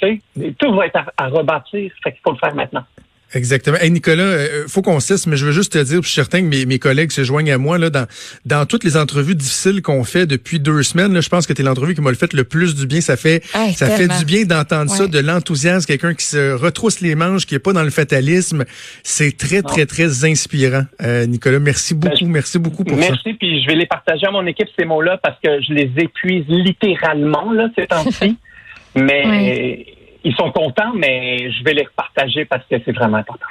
Tu 0.01 0.21
sais, 0.35 0.53
tout 0.57 0.73
va 0.73 0.87
être 0.87 0.95
à, 0.95 1.05
à 1.17 1.27
rebâtir, 1.27 1.91
fait 2.03 2.11
qu'il 2.11 2.21
faut 2.23 2.31
le 2.31 2.37
faire 2.37 2.55
maintenant. 2.55 2.85
Exactement. 3.33 3.77
Hey 3.77 3.91
Nicolas, 3.91 4.23
euh, 4.23 4.67
faut 4.67 4.81
qu'on 4.81 4.99
cesse, 4.99 5.27
mais 5.27 5.37
je 5.37 5.45
veux 5.45 5.51
juste 5.51 5.73
te 5.73 5.83
dire, 5.83 6.01
je 6.01 6.07
suis 6.07 6.15
certain 6.15 6.41
que 6.41 6.47
mes, 6.47 6.65
mes 6.65 6.79
collègues 6.79 7.11
se 7.11 7.23
joignent 7.23 7.51
à 7.51 7.59
moi 7.59 7.77
là 7.77 7.91
dans 7.91 8.07
dans 8.45 8.65
toutes 8.65 8.83
les 8.83 8.97
entrevues 8.97 9.35
difficiles 9.35 9.83
qu'on 9.83 10.03
fait 10.03 10.25
depuis 10.25 10.59
deux 10.59 10.81
semaines. 10.81 11.13
Là, 11.13 11.21
je 11.21 11.29
pense 11.29 11.45
que 11.45 11.53
tu 11.53 11.61
es 11.61 11.65
l'entrevue 11.65 11.93
qui 11.93 12.01
m'a 12.01 12.09
le 12.09 12.15
fait 12.15 12.33
le 12.33 12.43
plus 12.43 12.75
du 12.75 12.87
bien. 12.87 13.01
Ça 13.01 13.17
fait 13.17 13.45
ça 13.75 13.87
fait 13.87 14.07
du 14.07 14.25
bien 14.25 14.45
d'entendre 14.45 14.89
ça, 14.89 15.07
de 15.07 15.19
l'enthousiasme, 15.19 15.85
quelqu'un 15.85 16.15
qui 16.15 16.25
se 16.25 16.53
retrousse 16.53 17.01
les 17.01 17.13
manches, 17.13 17.45
qui 17.45 17.53
est 17.53 17.59
pas 17.59 17.73
dans 17.73 17.83
le 17.83 17.91
fatalisme. 17.91 18.65
C'est 19.03 19.37
très 19.37 19.61
très 19.61 19.85
très 19.85 20.25
inspirant. 20.25 20.83
Euh, 21.03 21.27
Nicolas, 21.27 21.59
merci 21.59 21.93
ben, 21.93 22.09
beaucoup, 22.09 22.25
merci 22.25 22.57
beaucoup 22.57 22.83
pour 22.83 22.97
ça. 22.97 23.09
Merci, 23.11 23.33
puis 23.33 23.61
je 23.61 23.67
vais 23.67 23.75
les 23.75 23.85
partager 23.85 24.25
à 24.25 24.31
mon 24.31 24.45
équipe 24.47 24.69
ces 24.77 24.85
mots-là 24.85 25.19
parce 25.21 25.37
que 25.43 25.61
je 25.61 25.73
les 25.73 25.91
épuise 25.97 26.45
littéralement 26.47 27.51
là 27.51 27.69
ces 27.77 27.85
temps-ci. 27.85 28.37
mais 28.95 29.85
ils 30.23 30.35
sont 30.35 30.51
contents, 30.51 30.93
mais 30.95 31.51
je 31.51 31.63
vais 31.63 31.73
les 31.73 31.85
repartager 31.85 32.45
parce 32.45 32.63
que 32.69 32.75
c'est 32.83 32.91
vraiment 32.91 33.17
important. 33.17 33.45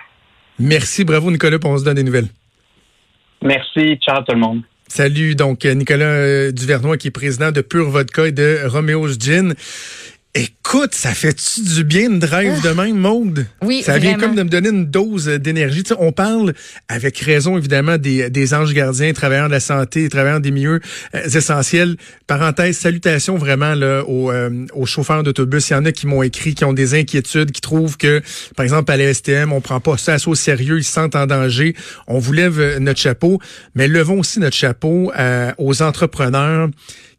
Merci, 0.58 1.04
bravo 1.04 1.30
Nicolas, 1.30 1.58
on 1.64 1.78
se 1.78 1.84
donne 1.84 1.94
des 1.94 2.02
nouvelles. 2.02 2.28
Merci, 3.42 3.96
ciao 4.02 4.22
tout 4.24 4.34
le 4.34 4.40
monde. 4.40 4.62
Salut, 4.88 5.34
donc 5.34 5.64
Nicolas 5.64 6.06
euh, 6.06 6.50
Duvernois 6.50 6.96
qui 6.96 7.08
est 7.08 7.12
président 7.12 7.52
de 7.52 7.60
Pure 7.60 7.90
Vodka 7.90 8.26
et 8.26 8.32
de 8.32 8.60
Romeo's 8.66 9.18
Gin. 9.18 9.54
Écoute, 10.38 10.94
ça 10.94 11.14
fait-tu 11.14 11.62
du 11.62 11.82
bien 11.82 12.10
de 12.10 12.18
drive 12.18 12.62
de 12.62 12.68
même, 12.68 12.96
Maude? 12.96 13.44
Oui, 13.60 13.82
Ça 13.82 13.98
vient 13.98 14.16
comme 14.16 14.36
de 14.36 14.44
me 14.44 14.48
donner 14.48 14.68
une 14.68 14.86
dose 14.86 15.26
d'énergie. 15.26 15.82
Tu 15.82 15.88
sais, 15.88 15.96
on 15.98 16.12
parle 16.12 16.54
avec 16.86 17.18
raison, 17.18 17.58
évidemment, 17.58 17.98
des, 17.98 18.30
des 18.30 18.54
anges 18.54 18.72
gardiens, 18.72 19.12
travailleurs 19.12 19.48
de 19.48 19.54
la 19.54 19.58
santé, 19.58 20.08
travailleurs 20.08 20.38
des 20.40 20.52
milieux 20.52 20.78
euh, 21.16 21.24
essentiels. 21.24 21.96
Parenthèse, 22.28 22.78
salutations 22.78 23.36
vraiment 23.36 23.74
là, 23.74 24.04
aux, 24.06 24.30
euh, 24.30 24.64
aux 24.74 24.86
chauffeurs 24.86 25.24
d'autobus. 25.24 25.70
Il 25.70 25.72
y 25.72 25.76
en 25.76 25.84
a 25.84 25.90
qui 25.90 26.06
m'ont 26.06 26.22
écrit, 26.22 26.54
qui 26.54 26.64
ont 26.64 26.72
des 26.72 26.94
inquiétudes, 26.94 27.50
qui 27.50 27.60
trouvent 27.60 27.96
que, 27.96 28.22
par 28.54 28.62
exemple, 28.62 28.92
à 28.92 28.96
la 28.96 29.12
STM, 29.12 29.52
on 29.52 29.60
prend 29.60 29.80
pas 29.80 29.96
ça 29.96 30.12
assez 30.12 30.28
au 30.28 30.36
sérieux, 30.36 30.78
ils 30.78 30.84
se 30.84 30.92
sentent 30.92 31.16
en 31.16 31.26
danger. 31.26 31.74
On 32.06 32.20
vous 32.20 32.32
lève 32.32 32.60
euh, 32.60 32.78
notre 32.78 33.00
chapeau, 33.00 33.40
mais 33.74 33.88
levons 33.88 34.20
aussi 34.20 34.38
notre 34.38 34.56
chapeau 34.56 35.10
aux 35.58 35.82
entrepreneurs 35.82 36.68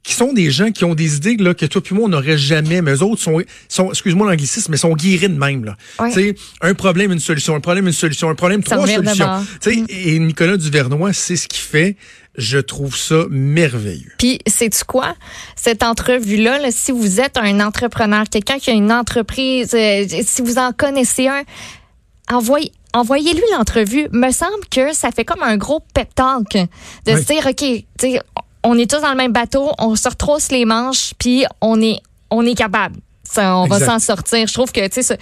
qui 0.03 0.13
sont 0.13 0.33
des 0.33 0.49
gens 0.49 0.71
qui 0.71 0.85
ont 0.85 0.95
des 0.95 1.17
idées 1.17 1.35
là, 1.37 1.53
que 1.53 1.65
toi 1.65 1.81
puis 1.81 1.93
moi, 1.93 2.05
on 2.05 2.09
n'aurait 2.09 2.37
jamais, 2.37 2.81
mais 2.81 2.93
eux 2.93 3.03
autres 3.03 3.21
sont, 3.21 3.41
sont 3.67 3.89
excuse-moi 3.89 4.29
l'anglicisme, 4.29 4.71
mais 4.71 4.77
sont 4.77 4.93
guéris 4.93 5.29
de 5.29 5.37
même. 5.37 5.65
Là. 5.65 5.75
Ouais. 5.99 6.35
Un 6.61 6.73
problème, 6.73 7.11
une 7.11 7.19
solution, 7.19 7.53
un 7.55 7.59
problème, 7.59 7.85
une 7.87 7.93
solution, 7.93 8.29
un 8.29 8.35
problème, 8.35 8.63
Ça 8.63 8.75
trois 8.75 8.87
solutions. 8.87 9.45
sais 9.59 9.83
Et 9.89 10.17
Nicolas 10.19 10.57
Duvernois, 10.57 11.13
c'est 11.13 11.35
ce 11.35 11.47
qu'il 11.47 11.61
fait. 11.61 11.97
Je 12.37 12.59
trouve 12.59 12.95
ça 12.95 13.25
merveilleux. 13.29 14.13
Puis, 14.17 14.39
sais-tu 14.47 14.85
quoi? 14.85 15.15
Cette 15.57 15.83
entrevue-là, 15.83 16.59
là, 16.59 16.69
si 16.71 16.91
vous 16.93 17.19
êtes 17.19 17.37
un 17.37 17.59
entrepreneur, 17.59 18.23
quelqu'un 18.31 18.59
qui 18.59 18.69
a 18.69 18.73
une 18.73 18.93
entreprise, 18.93 19.73
euh, 19.73 20.05
si 20.25 20.41
vous 20.41 20.57
en 20.57 20.71
connaissez 20.71 21.27
un, 21.27 21.41
envoyez, 22.31 22.71
envoyez-lui 22.93 23.43
l'entrevue. 23.57 24.07
Me 24.13 24.31
semble 24.31 24.65
que 24.71 24.93
ça 24.93 25.11
fait 25.11 25.25
comme 25.25 25.43
un 25.43 25.57
gros 25.57 25.81
pep 25.93 26.13
talk 26.15 26.53
de 26.53 27.13
Oui. 27.13 27.21
se 27.21 27.25
dire, 27.25 27.45
OK, 27.45 27.55
tu 27.57 27.83
sais, 27.99 28.21
on 28.63 28.77
est 28.77 28.89
tous 28.89 29.01
dans 29.01 29.11
le 29.11 29.17
même 29.17 29.33
bateau, 29.33 29.71
on 29.77 29.95
se 29.95 30.09
retrousse 30.09 30.51
les 30.51 30.65
manches, 30.65 31.13
puis 31.17 31.45
on 31.61 31.81
est, 31.81 31.99
on 32.29 32.45
est 32.45 32.55
capable. 32.55 32.95
Ça, 33.23 33.55
on 33.57 33.67
va 33.67 33.79
s'en 33.79 33.99
sortir. 33.99 34.47
Je 34.47 34.53
trouve 34.53 34.71
que, 34.71 34.85
tu 34.87 34.93
sais, 34.95 35.03
ça, 35.03 35.15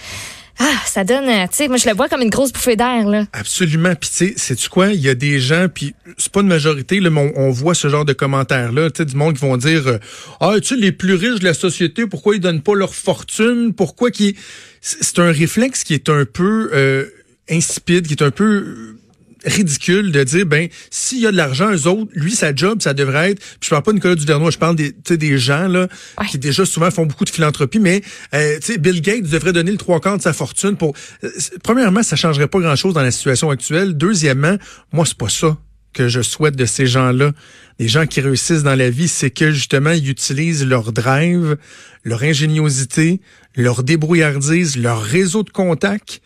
ah, 0.60 0.74
ça 0.86 1.04
donne, 1.04 1.30
euh, 1.30 1.44
tu 1.44 1.58
sais, 1.58 1.68
moi, 1.68 1.78
je 1.78 1.88
le 1.88 1.96
vois 1.96 2.10
comme 2.10 2.22
une 2.22 2.32
grosse 2.32 2.52
bouffée 2.52 2.76
d'air, 2.76 3.08
là. 3.08 3.26
Absolument. 3.34 3.94
Puis 3.94 4.10
tu 4.10 4.16
sais, 4.16 4.34
sais-tu 4.38 4.70
quoi? 4.70 4.88
Il 4.88 5.00
y 5.00 5.10
a 5.10 5.14
des 5.14 5.40
gens, 5.40 5.68
puis 5.72 5.94
c'est 6.18 6.32
pas 6.32 6.42
une 6.42 6.48
majorité, 6.48 7.00
là, 7.00 7.12
mais 7.12 7.32
on, 7.36 7.48
on 7.48 7.52
voit 7.52 7.76
ce 7.76 7.90
genre 7.90 8.06
de 8.06 8.14
commentaires-là, 8.14 8.90
tu 8.90 8.98
sais, 8.98 9.06
du 9.06 9.16
monde 9.16 9.36
qui 9.36 9.42
vont 9.42 9.58
dire 9.58 9.88
euh, 9.88 10.00
Ah, 10.40 10.54
tu 10.60 10.70
sais, 10.70 10.76
les 10.76 10.92
plus 10.92 11.14
riches 11.14 11.40
de 11.40 11.46
la 11.46 11.54
société, 11.54 12.08
pourquoi 12.08 12.36
ils 12.36 12.40
donnent 12.40 12.64
pas 12.64 12.74
leur 12.74 12.96
fortune? 12.96 13.74
Pourquoi 13.74 14.10
qu'ils. 14.10 14.36
C'est 14.82 15.04
c'est 15.04 15.20
un 15.20 15.32
réflexe 15.32 15.84
qui 15.84 15.94
est 15.94 16.10
un 16.10 16.26
peu 16.26 16.72
euh, 16.74 17.06
insipide, 17.50 18.08
qui 18.08 18.14
est 18.14 18.24
un 18.24 18.32
peu 18.32 18.97
ridicule 19.48 20.12
de 20.12 20.24
dire 20.24 20.46
ben 20.46 20.68
s'il 20.92 21.20
y 21.20 21.26
a 21.28 21.32
de 21.32 21.38
l'argent 21.38 21.72
eux 21.74 21.88
autres 21.88 22.12
lui 22.14 22.34
sa 22.34 22.54
job 22.54 22.82
ça 22.82 22.94
devrait 22.94 23.32
être 23.32 23.40
puis 23.40 23.58
je 23.64 23.70
parle 23.70 23.84
pas 23.84 23.92
de 23.92 23.96
Nicolas 23.96 24.16
Duvernois 24.16 24.52
je 24.52 24.58
parle 24.58 24.76
des 24.76 24.92
des 25.10 25.38
gens 25.40 25.68
là 25.68 25.88
Ouais. 26.20 26.28
qui 26.28 26.38
déjà 26.38 26.66
souvent 26.66 26.92
font 26.92 27.06
beaucoup 27.06 27.26
de 27.26 27.30
philanthropie 27.30 27.80
mais 27.80 28.02
euh, 28.34 28.58
tu 28.60 28.74
sais 28.74 28.78
Bill 28.78 29.02
Gates 29.02 29.24
devrait 29.30 29.54
donner 29.54 29.72
le 29.72 29.78
trois 29.78 30.00
quarts 30.00 30.18
de 30.18 30.22
sa 30.22 30.34
fortune 30.34 30.76
pour 30.78 30.94
euh, 31.24 31.30
premièrement 31.64 32.04
ça 32.04 32.16
changerait 32.16 32.48
pas 32.48 32.60
grand 32.60 32.76
chose 32.76 32.94
dans 32.94 33.02
la 33.02 33.12
situation 33.12 33.50
actuelle 33.50 33.96
deuxièmement 33.98 34.58
moi 34.92 35.06
c'est 35.06 35.18
pas 35.18 35.30
ça 35.30 35.58
que 35.94 36.10
je 36.10 36.22
souhaite 36.22 36.56
de 36.56 36.66
ces 36.66 36.86
gens-là 36.86 37.32
les 37.80 37.88
gens 37.88 38.06
qui 38.06 38.22
réussissent 38.22 38.64
dans 38.64 38.76
la 38.76 38.90
vie 38.90 39.08
c'est 39.08 39.30
que 39.32 39.52
justement 39.52 39.92
ils 39.92 40.10
utilisent 40.10 40.66
leur 40.66 40.92
drive 40.92 41.58
leur 42.04 42.24
ingéniosité 42.24 43.22
leur 43.56 43.84
débrouillardise 43.84 44.78
leur 44.78 45.02
réseau 45.02 45.44
de 45.44 45.50
contacts 45.50 46.22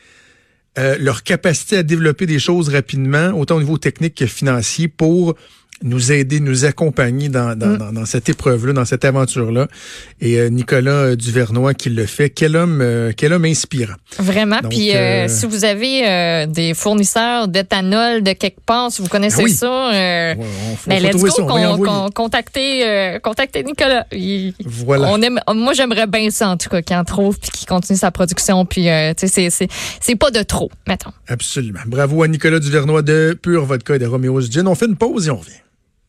euh, 0.78 0.98
leur 1.00 1.24
capacité 1.24 1.78
à 1.78 1.84
développer 1.84 2.25
des 2.25 2.40
choses 2.40 2.70
rapidement, 2.70 3.32
autant 3.38 3.58
au 3.58 3.60
niveau 3.60 3.78
technique 3.78 4.16
que 4.16 4.25
financier, 4.25 4.88
pour 4.88 5.36
nous 5.84 6.12
aider, 6.12 6.40
nous 6.40 6.66
accompagner 6.66 7.30
dans, 7.30 7.56
dans, 7.58 7.68
Mm. 7.68 7.78
dans, 7.78 7.92
dans 7.94 8.06
cette 8.06 8.30
épreuve-là, 8.30 8.74
dans 8.74 8.86
cette 8.86 9.06
aventure-là. 9.06 9.68
Et 10.20 10.40
euh, 10.40 10.50
Nicolas 10.50 10.92
euh, 10.92 11.16
Duvernois 11.16 11.74
qui 11.74 11.90
le 11.90 12.06
fait, 12.06 12.30
quel 12.30 12.56
homme, 12.56 12.80
euh, 12.82 13.12
quel 13.16 13.34
homme 13.34 13.46
inspirant. 13.46 13.96
Vraiment. 14.20 14.60
Donc, 14.62 14.72
Puis 14.72 14.92
euh, 14.96 15.26
euh, 15.26 15.28
si 15.28 15.46
vous 15.46 15.66
avez 15.66 16.08
euh, 16.08 16.46
des 16.46 16.74
fournisseurs 16.74 17.48
d'éthanol 17.48 18.22
de 18.24 18.34
quelque 18.34 18.62
part, 18.66 18.92
si 18.92 19.02
vous 19.02 19.08
connaissez 19.08 19.42
Ah 19.42 19.46
oui. 19.46 19.52
ça, 19.54 19.94
euh, 19.94 20.36
Ouais, 20.36 20.46
on, 20.86 20.90
ben, 20.90 21.04
let's 21.04 21.16
go, 21.22 21.28
ça, 21.30 21.44
on 21.44 21.48
con- 21.48 21.84
con- 21.84 22.10
contactez, 22.14 22.86
euh, 22.86 23.20
contactez 23.20 23.64
Nicolas. 23.64 24.06
Il- 24.12 24.54
Voilà. 24.66 25.08
on 25.12 25.22
aime, 25.22 25.40
moi, 25.56 25.74
j'aimerais 25.74 26.08
bien 26.08 26.30
ça, 26.30 26.50
en 26.50 26.58
tout 26.58 26.70
cas, 26.70 26.82
qu'il 26.82 26.96
en 26.96 27.04
trouve 27.04 27.40
puis 27.40 27.52
qu'il 27.52 27.68
continue 27.68 27.98
sa 27.98 28.12
production. 28.12 28.66
Puis, 28.66 28.90
euh, 28.90 29.14
tu 29.16 29.28
sais, 29.28 29.34
c'est- 29.34 29.50
c'est- 29.50 29.70
c'est 30.00 30.16
pas 30.16 30.32
de 30.32 30.44
trop, 30.44 30.70
mettons. 30.88 31.12
Absolument. 31.28 31.80
Bravo 31.88 32.24
à 32.24 32.28
Nicolas 32.28 32.60
Duvernois 32.60 33.02
de 33.02 33.38
Pure 33.42 33.66
Vodka 33.66 33.96
et 33.96 34.00
de 34.00 34.06
Roméo's 34.06 34.50
Gin. 34.52 34.68
On 34.68 34.76
fait 34.76 34.86
une 34.86 34.96
pause 34.98 35.28
et 35.28 35.32
on 35.32 35.38
revient. 35.38 35.52